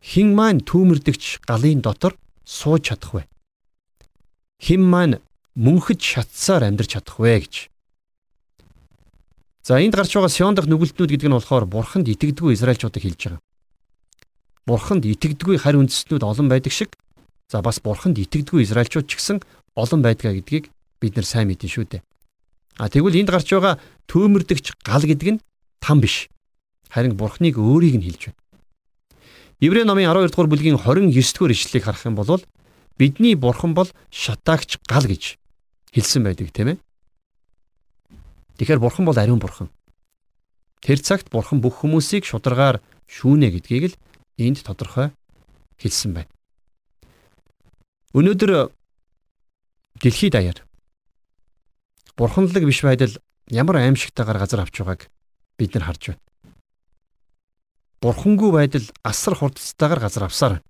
Хин 0.00 0.32
маань 0.32 0.64
түүмэрдэгч 0.64 1.44
галын 1.44 1.84
дотор 1.84 2.16
сууж 2.48 2.88
чадах 2.88 3.12
вэ? 3.12 3.22
Хин 4.64 4.82
маань 4.88 5.20
мөнхөд 5.52 6.00
шатсаар 6.00 6.64
амьдрч 6.64 6.96
чадах 6.96 7.20
вэ 7.20 7.44
гэж 7.44 7.54
За 9.68 9.76
энд 9.76 9.92
гарч 9.92 10.16
байгаа 10.16 10.32
Сион 10.32 10.56
дахь 10.56 10.64
нүгэлтнүүд 10.64 11.12
гэдэг 11.12 11.28
нь 11.28 11.36
болохоор 11.36 11.68
бурханд 11.68 12.08
итгэдэггүй 12.08 12.56
Израильчуудыг 12.56 13.04
хэлж 13.04 13.20
байгаа. 13.20 13.44
Бурханд 14.64 15.04
итгэдэггүй 15.04 15.60
харь 15.60 15.76
үндэстнүүд 15.76 16.24
олон 16.24 16.48
байдаг 16.48 16.72
шиг 16.72 16.96
за 17.52 17.60
бас 17.60 17.76
бурханд 17.84 18.16
итгэдэггүй 18.16 18.64
Израильчууд 18.64 19.04
ч 19.04 19.20
гэсэн 19.20 19.44
олон 19.76 20.00
байдгаа 20.00 20.32
гэдгийг 20.40 20.72
бид 21.04 21.20
нар 21.20 21.28
сайн 21.28 21.52
мэдэн 21.52 21.68
шүү 21.68 21.84
дээ. 21.84 22.07
А 22.78 22.86
тэгвэл 22.86 23.18
энд 23.18 23.30
гарч 23.34 23.50
байгаа 23.50 23.82
төөмөрдөгч 24.06 24.78
гал 24.86 25.02
гэдэг 25.02 25.28
нь 25.34 25.42
там 25.82 25.98
биш. 25.98 26.30
Харин 26.86 27.18
бурхныг 27.18 27.58
өөрийг 27.58 27.98
нь 27.98 28.06
хэлж 28.06 28.30
байна. 28.30 28.38
Еврей 29.58 29.82
номын 29.82 30.06
12 30.06 30.30
дугаар 30.30 30.46
бүлгийн 30.46 30.78
29 30.78 31.10
дугаар 31.10 31.50
ишлэлийг 31.50 31.84
харах 31.84 32.06
юм 32.06 32.14
бол 32.14 32.38
бидний 32.94 33.34
бурхан 33.34 33.74
бол 33.74 33.90
шатаагч 34.14 34.78
гал 34.86 35.02
гэж 35.02 35.42
хэлсэн 35.90 36.22
байдаг 36.22 36.54
тийм 36.54 36.78
ээ. 36.78 36.78
Тэгэхээр 38.62 38.78
бурхан 38.78 39.02
бол 39.02 39.18
ариун 39.18 39.42
бурхан. 39.42 39.74
Тэр 40.78 41.02
цагт 41.02 41.34
бурхан 41.34 41.58
бүх 41.58 41.82
хүмүүсийг 41.82 42.22
шударгаар 42.22 42.78
шүүнэ 43.10 43.50
гэдгийг 43.58 43.90
л 43.90 43.98
энд 44.38 44.62
тодорхой 44.62 45.10
хэлсэн 45.82 46.14
байна. 46.14 46.30
Өнөөдөр 48.14 48.70
дэлхийд 49.98 50.38
даяар 50.38 50.67
бурханлаг 52.18 52.64
биш 52.66 52.82
байдал 52.82 53.14
ямар 53.48 53.78
аимшигтайгаар 53.78 54.42
газар 54.42 54.66
авч 54.66 54.82
байгааг 54.82 55.06
бид 55.56 55.74
нар 55.74 55.86
харж 55.86 56.02
байна. 56.10 56.22
Бурхангүй 58.02 58.50
байдал 58.52 58.86
асар 59.06 59.34
хурдцтайгаар 59.38 60.02
газар 60.02 60.26
авсаар. 60.26 60.60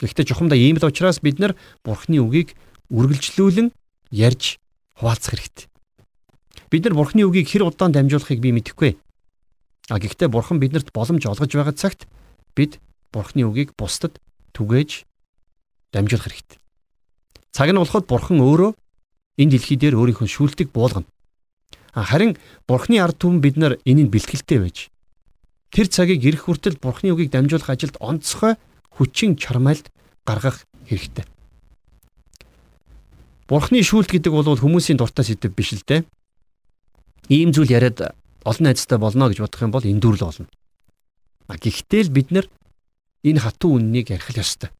Гэхдээ 0.00 0.32
чухамдаа 0.32 0.56
ийм 0.56 0.80
л 0.80 0.88
учраас 0.88 1.20
бид 1.20 1.38
нар 1.38 1.52
бурхны 1.84 2.24
үгийг 2.24 2.56
үргэлжлүүлэн 2.88 3.68
ярьж 4.10 4.56
хуваалцах 4.96 5.36
хэрэгтэй. 5.36 5.70
Бид 6.70 6.84
нар 6.86 6.94
Бурхны 6.94 7.26
үгийг 7.26 7.50
хэр 7.50 7.66
удаан 7.66 7.90
дамжуулахыг 7.90 8.38
би 8.38 8.54
мэдэхгүй. 8.54 8.94
А 9.90 9.98
гэхдээ 9.98 10.30
Бурхан 10.30 10.62
биднэрт 10.62 10.94
боломж 10.94 11.26
олгож 11.26 11.50
байгаа 11.50 11.74
цагт 11.74 12.06
бид 12.54 12.78
Бурхны 13.10 13.42
үгийг 13.42 13.74
бусдад 13.74 14.22
түгээж 14.54 15.02
дамжуулах 15.90 16.30
хэрэгтэй. 16.30 16.58
Цаг 17.50 17.74
нь 17.74 17.80
болоход 17.82 18.06
Бурхан 18.06 18.38
өөрөө 18.38 18.78
энэ 19.40 19.56
дэлхий 19.56 19.80
дээр 19.80 19.96
өөрийнхөө 19.96 20.28
шүүлтийг 20.28 20.68
буулгана. 20.76 21.08
Харин 21.96 22.36
Бурхны 22.68 23.00
ард 23.00 23.16
түмэн 23.16 23.40
бид 23.40 23.56
нар 23.56 23.80
энийг 23.88 24.12
бэлтгэлтэй 24.12 24.60
байж 24.60 24.92
тэр 25.72 25.88
цагийг 25.88 26.22
ирэх 26.22 26.44
хүртэл 26.46 26.78
Бурхны 26.78 27.10
үгийг 27.16 27.32
дамжуулах 27.32 27.72
ажилд 27.72 27.96
онцгой 27.98 28.60
хүчин 28.92 29.34
чармайлт 29.40 29.88
гаргах 30.28 30.66
хэрэгтэй. 30.86 31.24
Бурхны 33.48 33.82
шүүлт 33.82 34.12
гэдэг 34.12 34.30
бол 34.30 34.46
хүмүүсийн 34.46 34.98
дуртай 35.00 35.24
сэдв 35.26 35.50
биш 35.50 35.74
л 35.74 35.82
дээ 35.82 36.06
ийм 37.30 37.50
зүйл 37.54 37.70
яриад 37.70 38.14
олон 38.44 38.64
найзтай 38.66 38.98
болно 38.98 39.30
гэж 39.30 39.42
бодох 39.42 39.62
юм 39.62 39.74
бол 39.74 39.86
эндүрл 39.86 40.22
болно. 40.22 40.46
Гэхдээ 41.50 42.02
л 42.06 42.14
бид 42.14 42.28
нэр 42.30 42.46
энэ 43.26 43.42
хатуу 43.42 43.78
үннийг 43.78 44.10
ярих 44.10 44.30
л 44.30 44.42
ёстой. 44.42 44.70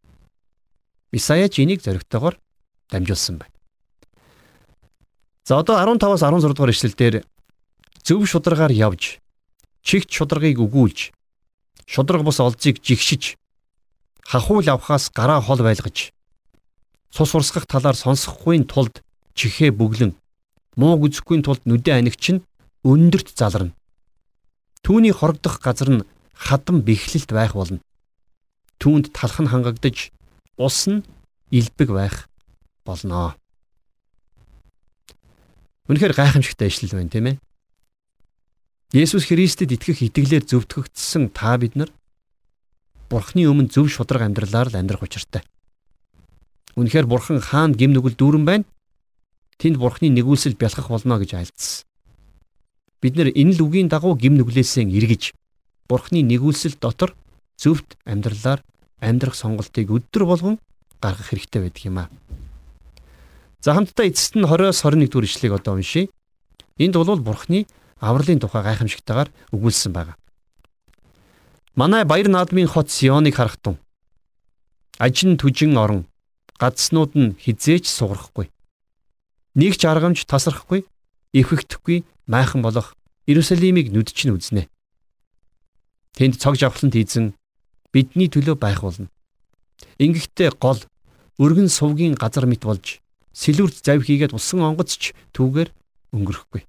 Исаяч 1.10 1.58
энийг 1.58 1.82
зоригтойгоор 1.82 2.38
дамжуулсан 2.90 3.42
байна. 3.42 3.54
За 5.44 5.58
одоо 5.58 5.76
15-аас 5.80 6.20
16 6.20 6.54
дугаар 6.54 6.70
ишлэлдэр 6.70 7.14
зөв 8.04 8.26
шударгаар 8.28 8.72
явж, 8.72 9.18
чигт 9.82 10.10
шударгыг 10.12 10.60
өгүүлж, 10.60 11.12
шудраг 11.86 12.22
бус 12.22 12.40
олзыг 12.40 12.80
жигшиж, 12.82 13.36
хахуул 14.24 14.66
авахаас 14.68 15.10
гараа 15.10 15.40
хол 15.40 15.60
байлгаж, 15.64 16.12
цус 17.10 17.34
урсгах 17.34 17.66
талаар 17.66 17.96
сонсохгүй 17.96 18.64
тулд 18.68 19.02
чихээ 19.34 19.72
бүглэн, 19.72 20.12
муу 20.76 21.00
үзэхгүй 21.00 21.42
тулд 21.42 21.64
нүдэн 21.64 22.04
анигч 22.04 22.24
нь 22.36 22.44
өндөрт 22.84 23.34
заларна. 23.36 23.74
Түүний 24.84 25.12
хорогдох 25.12 25.60
газар 25.60 25.90
нь 25.90 26.06
хадам 26.32 26.80
бэхлэлт 26.80 27.32
байх 27.32 27.52
болно. 27.52 27.80
Түүнд 28.80 29.12
талх 29.12 29.40
нь 29.40 29.50
хангагдаж, 29.50 30.08
ус 30.56 30.78
нь 30.88 31.04
илбэг 31.50 31.90
байх 31.92 32.16
болно. 32.84 33.36
Үнэхээр 35.90 36.14
гайхамшигтай 36.14 36.70
ишлэл 36.70 36.94
байна, 36.94 37.10
тийм 37.10 37.26
ээ. 37.34 37.36
Есүс 38.94 39.26
Христэд 39.26 39.74
итгэх 39.74 40.06
итгэлээр 40.06 40.46
зөвтгөгдсөн 40.46 41.34
та 41.34 41.58
бид 41.58 41.74
нар 41.74 41.90
Бурхны 43.10 43.42
өмнө 43.50 43.74
зөв 43.74 43.90
шудраг 43.90 44.22
амьдралаар 44.22 44.70
л 44.70 44.78
амьдрах 44.78 45.02
учиртай. 45.02 45.42
Үнэхээр 46.78 47.10
Бурхан 47.10 47.42
хаанд 47.42 47.74
гим 47.74 47.90
нүгэл 47.90 48.14
дүүрэн 48.14 48.46
байна. 48.46 48.66
Тэнд 49.58 49.82
Бурхны 49.82 50.14
нэгүүлсэл 50.14 50.54
бялхах 50.54 50.94
болно 50.94 51.18
гэж 51.18 51.34
айлдсан. 51.34 51.82
Бид 53.02 53.18
нэр 53.18 53.34
энэ 53.34 53.58
л 53.58 53.66
үгийн 53.66 53.90
дагуу 53.90 54.14
гим 54.14 54.38
нүглээсээ 54.38 54.86
эргэж 54.86 55.34
Бурхны 55.90 56.22
нэгүүлсэл 56.22 56.78
дотор 56.78 57.18
зөвхт 57.58 57.98
амьдралаар 58.06 58.62
амьдрах 59.02 59.34
сонголтыг 59.34 59.90
өдөр 59.90 60.22
болгон 60.22 60.56
гаргах 61.02 61.34
хэрэгтэй 61.34 61.66
байдаг 61.66 61.82
юм 61.82 61.98
аа. 61.98 62.08
За 63.60 63.76
хамтдаа 63.76 64.08
эцэст 64.08 64.40
нь 64.40 64.48
20-оос 64.48 64.80
21 64.88 65.12
дугаар 65.12 65.28
ишлэгийг 65.28 65.52
одоо 65.60 65.76
уншийе. 65.76 66.08
Энд 66.80 66.96
бол 66.96 67.20
Бурхны 67.20 67.68
авралын 68.00 68.40
тухай 68.40 68.64
гайхамшигтайгаар 68.64 69.28
өгүүлсэн 69.52 69.92
байна. 69.92 70.16
Манай 71.76 72.04
баяр 72.08 72.32
наадмын 72.32 72.72
хот 72.72 72.88
Сионыг 72.88 73.36
харахтун. 73.36 73.76
Ажин 74.96 75.36
түжин 75.36 75.76
орон 75.76 76.08
гадснууд 76.56 77.12
нь 77.20 77.36
хизээч 77.36 77.84
сугарахгүй. 77.84 78.48
Нэг 79.54 79.76
ч 79.76 79.84
аргамж 79.84 80.24
тасрахгүй, 80.24 80.88
эвхэхдэггүй 81.36 82.04
майхан 82.32 82.64
болох 82.64 82.96
Иерусалимыг 83.28 83.92
нүд 83.92 84.08
чинь 84.16 84.32
үзнэ. 84.32 84.72
Тэнд 86.16 86.40
цог 86.40 86.56
жавхлант 86.56 86.96
хийзэн 86.96 87.36
бидний 87.92 88.32
төлөө 88.32 88.56
байх 88.56 88.80
болно. 88.80 89.12
Ингэхдээ 90.00 90.56
гол 90.56 90.80
өргөн 91.36 91.68
сувгийн 91.68 92.16
газар 92.16 92.48
мэт 92.48 92.64
болж 92.64 93.00
сэлүүрт 93.40 93.80
зав 93.80 94.04
хийгээд 94.04 94.36
усан 94.36 94.60
онгоцч 94.60 95.16
түүгээр 95.32 95.72
өнгөрөхгүй. 96.12 96.62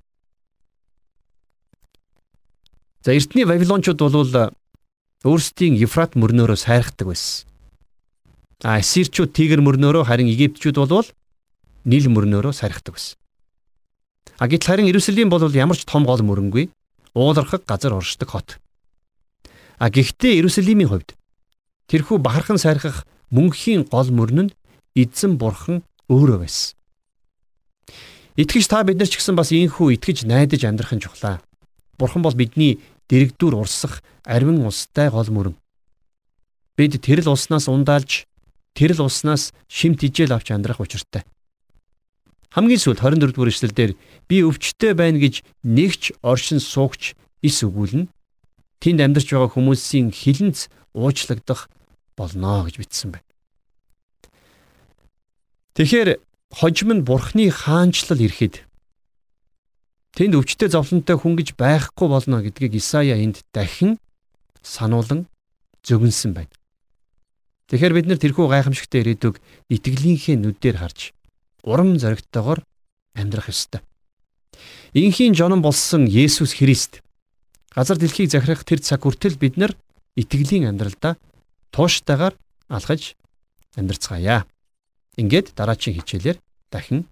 За 3.04 3.12
эртний 3.12 3.44
Вавилончууд 3.44 4.00
бол 4.00 4.56
өөрсдийн 5.28 5.76
Ефрат 5.78 6.16
мөрнөөрөө 6.16 6.58
сайрхдаг 6.58 7.12
байсан. 7.12 7.50
А 8.64 8.78
Ассирчууд 8.78 9.34
Тигр 9.34 9.60
мөрнөөрөө 9.66 10.06
харин 10.06 10.30
Египтчүүд 10.30 10.78
бол 10.78 11.08
Нил 11.84 12.08
мөрнөөрөө 12.14 12.54
сайрхдаг 12.54 12.94
байсан. 12.94 13.18
А 14.38 14.48
гэтэл 14.48 14.70
харин 14.70 14.88
Иерусалим 14.88 15.30
бол 15.30 15.42
ямар 15.50 15.78
ч 15.78 15.86
том 15.86 16.06
гол 16.06 16.22
мөрөнгүй 16.22 16.70
уулархаг 17.14 17.66
газар 17.66 17.94
оршдог 17.94 18.30
хот. 18.30 18.62
А 19.78 19.90
гэхдээ 19.90 20.38
Иерусалимийн 20.38 20.90
хувьд 20.90 21.18
тэрхүү 21.90 22.18
бахархан 22.22 22.62
сайрхах 22.62 23.06
мөнхийн 23.34 23.90
гол 23.90 24.10
мөрөн 24.14 24.50
нь 24.50 24.54
эзэн 24.94 25.42
бурхан 25.42 25.82
өөрөө 26.12 26.44
байсан. 26.44 26.76
Итгэж 28.36 28.68
та 28.68 28.84
бид 28.84 29.00
нар 29.00 29.08
ч 29.08 29.16
гэсэн 29.16 29.36
бас 29.40 29.56
ийхүү 29.56 29.96
итгэж 29.96 30.28
найдаж 30.28 30.68
амьдрах 30.68 30.92
нь 30.92 31.04
чухлаа. 31.04 31.40
Бурхан 31.96 32.24
бол 32.24 32.36
бидний 32.36 32.84
дэрэгдүр 33.08 33.56
урсах 33.56 34.04
арвин 34.28 34.64
устай 34.68 35.08
гол 35.12 35.28
мөрөн. 35.32 35.56
Бид 36.76 37.00
тэрл 37.00 37.32
уснаас 37.32 37.68
ундаалж 37.72 38.28
тэрл 38.76 39.04
уснаас 39.04 39.52
шимт 39.68 40.04
ижээл 40.04 40.36
авч 40.36 40.52
амьдрах 40.52 40.80
учиртай. 40.80 41.24
Хамгийн 42.52 42.80
сүүлд 42.80 43.00
24 43.00 43.32
дугаар 43.32 43.52
эшлэлдэр 43.52 43.92
би 44.28 44.44
өвчтөе 44.44 44.92
байна 44.96 45.20
гэж 45.20 45.44
нэгч 45.64 46.20
оршин 46.20 46.60
суугч 46.60 47.16
ис 47.44 47.64
өгүүлнэ. 47.64 48.12
Тэнд 48.84 49.00
амьдарч 49.00 49.32
байгаа 49.32 49.56
хүмүүсийн 49.56 50.12
хилэнц 50.12 50.68
уучлагдах 50.92 51.72
болно 52.20 52.68
гэж 52.68 52.76
бичсэн 52.80 53.16
байна. 53.16 53.31
Тэгэхээр 55.76 56.20
хожим 56.52 56.90
нь 56.92 57.06
бурхны 57.08 57.48
хаанчлал 57.48 58.20
ирэхэд 58.20 58.68
Тэнд 60.12 60.36
өвчтөе 60.36 60.68
зовлонтой 60.68 61.16
хүн 61.16 61.40
гэж 61.40 61.56
байхгүй 61.56 62.08
болно 62.12 62.44
гэдгийг 62.44 62.76
Исая 62.76 63.16
энд 63.16 63.48
дахин 63.56 63.96
сануулan 64.60 65.32
зөгнсөн 65.88 66.36
байна. 66.36 66.52
Тэгэхээр 67.72 67.96
бид 67.96 68.08
нар 68.12 68.20
тэрхүү 68.20 68.52
гайхамшигтай 68.52 69.08
ирээдүг 69.08 69.40
итгэлийнхээ 69.72 70.36
нүдээр 70.36 70.84
харж 70.84 71.16
урам 71.64 71.96
зоригтойгоор 71.96 72.60
амьдрах 73.16 73.48
ёстой. 73.48 73.80
Инхийн 74.92 75.32
жонон 75.32 75.64
болсон 75.64 76.04
Есүс 76.04 76.60
Христ 76.60 77.00
газар 77.72 77.96
дэлхийг 77.96 78.28
захирах 78.28 78.68
тэр 78.68 78.84
цаг 78.84 79.08
хүртэл 79.08 79.40
бид 79.40 79.56
нар 79.56 79.72
итгэлийн 80.20 80.68
амьдралдаа 80.68 81.16
тууштайгаар 81.72 82.36
алхаж 82.68 83.16
амьдрцгаая. 83.80 84.44
Ингээд 85.20 85.52
дараачийн 85.60 86.00
хичээлээр 86.00 86.38
дахин 86.72 87.04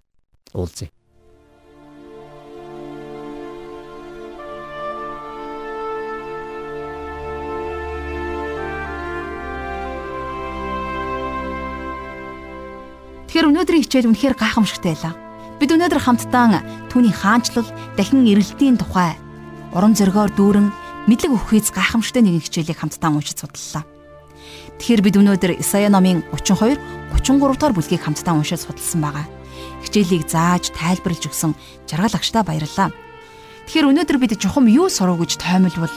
уулзъя. 0.56 0.88
Тэгэхээр 13.28 13.52
өнөөдрийн 13.52 13.84
хичээл 13.84 14.10
үнэхээр 14.16 14.36
гайхамшигтай 14.40 14.96
байлаа. 14.96 15.14
Бид 15.60 15.70
өнөөдөр 15.76 16.00
хамтдаа 16.00 16.64
түүний 16.88 17.12
хаанчлал 17.12 17.68
дахин 18.00 18.24
эрэлтийн 18.24 18.80
тухай 18.80 19.20
урам 19.76 19.92
зоригоор 19.92 20.32
дүүрэн 20.40 20.72
мэдлэг 21.12 21.36
өгөхийц 21.36 21.76
гайхамшигтай 21.76 22.24
нэгэн 22.24 22.48
хичээлийг 22.48 22.80
хамтдаа 22.80 23.12
уншиж 23.12 23.44
судаллаа. 23.44 23.84
Тэгэхээр 24.80 25.02
бид 25.04 25.16
өнөөдөр 25.20 25.52
Исая 25.60 25.92
номын 25.92 26.24
32, 26.34 26.80
33 27.14 27.58
дахь 27.58 27.76
бүлгийг 27.76 28.02
хамтдаа 28.04 28.34
уншиж 28.38 28.64
судалсан 28.64 29.02
байгаа. 29.02 29.26
Хичээлийг 29.84 30.30
зааж 30.30 30.72
тайлбарлаж 30.76 31.26
өгсөн 31.30 31.56
жаргал 31.90 32.16
агштаа 32.16 32.44
баярлалаа. 32.44 32.94
Тэгэхээр 33.68 33.90
өнөөдөр 33.90 34.18
бид 34.18 34.38
чухам 34.40 34.66
юу 34.70 34.90
сурах 34.90 35.22
гэж 35.22 35.38
тоймолвол 35.42 35.90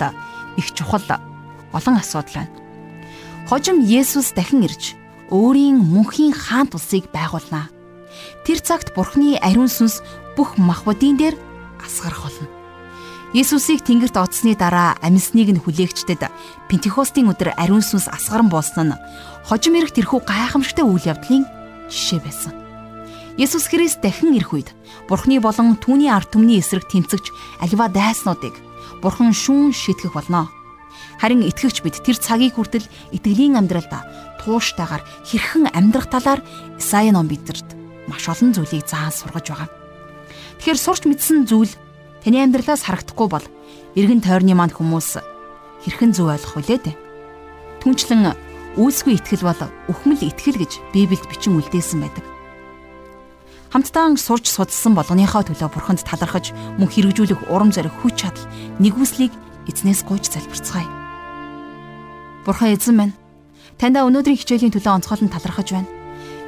их 0.57 0.67
чухал 0.77 1.05
олон 1.73 1.97
асуудал 1.97 2.45
байна. 2.45 2.53
Хожим 3.49 3.81
Есүс 3.81 4.33
дахин 4.37 4.65
ирж 4.65 4.95
өөрийн 5.33 5.81
мөнхийн 5.81 6.33
хаант 6.37 6.77
улсыг 6.77 7.09
байгуулнаа. 7.11 7.73
Тэр 8.45 8.61
цагт 8.61 8.93
Бурхны 8.95 9.41
ариун 9.41 9.73
сүнс 9.73 10.05
бүх 10.37 10.61
махбодын 10.61 11.17
дээр 11.17 11.37
асгарах 11.81 12.29
болно. 12.29 12.62
Есүсийг 13.33 13.81
тэнгэрт 13.81 14.21
оцсны 14.21 14.53
дараа 14.53 14.93
амьсныг 15.01 15.57
нь 15.57 15.63
хүлээгчдэд 15.65 16.29
Пентекостийн 16.69 17.33
өдөр 17.33 17.57
ариун 17.57 17.81
сүнс 17.81 18.13
асгаран 18.13 18.53
буусан 18.53 18.93
нь 18.93 19.01
хожим 19.49 19.73
ирэх 19.81 19.97
тэрхүү 19.97 20.21
гайхамшигтай 20.29 20.85
үйл 20.85 21.01
явдлын 21.09 21.49
жишээ 21.89 22.21
байсан. 22.21 22.53
Есүс 23.41 23.73
Христ 23.73 24.05
дахин 24.05 24.37
ирэх 24.37 24.53
үед 24.53 24.69
Бурхны 25.09 25.41
болон 25.41 25.81
түүний 25.81 26.13
ард 26.13 26.29
түмний 26.29 26.61
эсрэг 26.61 26.85
тэмцэгч 26.93 27.33
аливаа 27.65 27.89
дайснуудыг 27.89 28.53
Бурхан 29.01 29.33
шүүн 29.33 29.73
шийтгэх 29.73 30.13
болно. 30.13 30.53
Харин 31.17 31.41
итгэгч 31.41 31.81
бид 31.81 32.05
тэр 32.05 32.21
цагийг 32.21 32.61
хүртэл 32.61 32.85
итгэлийн 33.17 33.57
амьдралдаа 33.57 34.05
тууштайгаар 34.45 35.01
хэрхэн 35.25 35.73
амьдрах 35.73 36.13
талаар 36.13 36.45
Исаи 36.77 37.09
ном 37.09 37.33
бидэнд 37.33 37.73
маш 38.13 38.29
олон 38.29 38.53
зүйлийг 38.53 38.85
заан 38.85 39.09
сургаж 39.09 39.49
байгаа. 39.49 39.73
Тэгэхээр 40.61 40.77
сурч 40.77 41.03
мэдсэн 41.09 41.49
зүйл 41.49 41.73
таны 42.23 42.39
амьдралаас 42.43 42.87
харагдахгүй 42.87 43.29
бол 43.29 43.47
эргэн 43.99 44.23
тойрны 44.23 44.55
манд 44.55 44.75
хүмүүс 44.79 45.21
хэрхэн 45.85 46.15
зөв 46.15 46.31
ойлгох 46.31 46.57
вүлээ 46.63 46.79
дээ. 46.79 46.97
Түнчлэн 47.83 48.33
үйлсгүй 48.79 49.19
итгэл 49.19 49.45
бол 49.45 49.61
өхмөл 49.91 50.23
итгэл 50.23 50.63
гэж 50.63 50.73
Библиэд 50.95 51.27
бичин 51.29 51.59
үлдээсэн 51.59 52.01
байдаг. 52.01 52.25
Хамтдаа 53.75 54.15
сурч 54.17 54.47
судалсан 54.53 54.95
болгоныхоо 54.95 55.43
төлөө 55.49 55.69
бурханд 55.73 56.05
талархаж 56.05 56.53
мөн 56.77 56.89
хэрэгжүүлэх 56.93 57.49
урам 57.49 57.73
зориг 57.73 57.93
хүч 58.05 58.15
чадал 58.21 58.47
нэгүслийг 58.79 59.33
эзнээс 59.65 60.05
гуйж 60.05 60.29
залбирцгаая. 60.29 60.89
Бурхан 62.45 62.77
эзэн 62.77 62.97
минь 62.97 63.15
Таньда 63.81 64.05
өнөөдрийн 64.07 64.39
хичээлийн 64.39 64.73
төлөө 64.77 64.95
онцгойлон 65.01 65.33
талархаж 65.33 65.73
байна. 65.73 65.91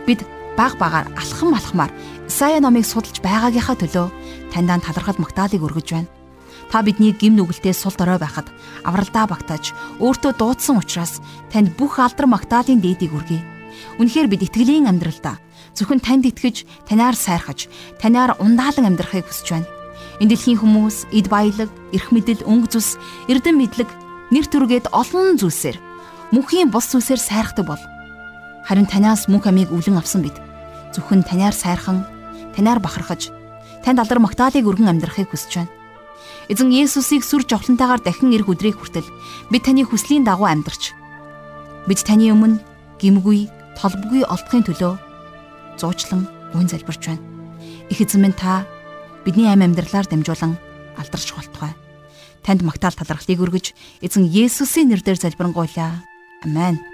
Бид 0.07 0.21
баг 0.57 0.79
багаар 0.79 1.11
алхам 1.19 1.55
алхмаар 1.55 1.93
Исая 2.29 2.61
номыг 2.61 2.87
судалж 2.87 3.21
байгаагийнхаа 3.21 3.77
төлөө 3.79 4.07
таньдаа 4.55 4.81
талархал 4.81 5.21
магтаалыг 5.21 5.61
өргөж 5.61 5.89
байна. 5.93 6.11
Та 6.71 6.83
бидний 6.83 7.13
гим 7.13 7.37
нүгэлтэд 7.37 7.77
сул 7.77 7.93
дорой 7.93 8.19
байхад 8.19 8.49
авралдаа 8.83 9.29
багтааж 9.29 9.77
өөртөө 10.01 10.33
дуудсан 10.39 10.81
учраас 10.81 11.21
танд 11.53 11.77
бүх 11.77 12.01
алдар 12.01 12.27
магтаалын 12.27 12.81
дээдийг 12.81 13.13
өргөе. 13.13 13.43
Үнэхээр 14.01 14.29
бид 14.31 14.43
итгэлийн 14.49 14.89
амьдралдаа 14.89 15.39
зөвхөн 15.75 16.01
танд 16.01 16.25
итгэж, 16.31 16.65
танаар 16.89 17.15
сайрхаж, 17.15 17.67
танаар 17.99 18.39
ундаалan 18.39 18.89
амьдрахыг 18.89 19.27
хүсэж 19.27 19.47
байна. 19.51 19.69
Энэ 20.23 20.31
дэлхийн 20.35 20.63
хүмүүс 20.63 21.11
эд 21.11 21.27
баялаг, 21.27 21.71
эрх 21.91 22.09
мэдэл, 22.15 22.47
өнгө 22.47 22.71
зүс, 22.71 22.95
эрдэм 23.27 23.59
мэдлэг, 23.59 23.91
нэр 24.31 24.47
төргээд 24.47 24.95
олон 24.95 25.35
зүйлсээр 25.35 25.79
мөнхийн 26.31 26.71
бус 26.71 26.87
зүйлсээр 26.95 27.19
сайрхдаг 27.19 27.67
бол 27.67 27.83
харин 28.65 28.89
танаас 28.89 29.29
мөнх 29.29 29.47
амийг 29.47 29.71
өвлөн 29.71 30.01
авсан 30.01 30.25
бид 30.25 30.37
зөвхөн 30.97 31.23
танаар 31.27 31.53
сайрхан, 31.53 32.07
танаар 32.57 32.81
бахархаж, 32.81 33.29
танд 33.85 33.99
алдар 34.01 34.19
магтаалыг 34.23 34.65
өргөн 34.65 34.89
амьдрахыг 34.89 35.29
хүсэж 35.31 35.53
байна. 35.61 35.73
Эзэн 36.49 36.71
Есүсийг 36.73 37.25
сүр 37.25 37.45
жовлонтойгоор 37.45 38.01
дахин 38.05 38.33
ирэх 38.33 38.49
өдрийг 38.49 38.77
хүртэл 38.79 39.09
бид 39.51 39.63
таны 39.65 39.85
хүслийн 39.85 40.25
дагуу 40.25 40.49
амьдарч 40.49 40.93
бид 41.89 42.01
таны 42.05 42.33
өмнө 42.33 42.61
гимгүй, 43.01 43.49
толбгүй 43.77 44.25
олдохын 44.25 44.65
төлөө 44.65 44.93
зуучлан 45.81 46.29
гуйн 46.53 46.69
залбирч 46.69 47.03
байна. 47.09 47.25
Их 47.91 48.01
эзэн 48.01 48.23
минь 48.23 48.37
та 48.37 48.65
бидний 49.25 49.49
амь 49.49 49.65
амьдралаар 49.65 50.07
дамжуулан 50.09 50.57
алдарч 50.97 51.33
болтугай. 51.35 51.73
Танд 52.45 52.63
магтаал 52.63 52.93
талархлыг 52.93 53.41
өргөж 53.41 53.73
эзэн 54.05 54.29
Есүсийн 54.29 54.93
нэрээр 54.93 55.21
залбирanгуйлаа. 55.21 56.05
Амен. 56.45 56.94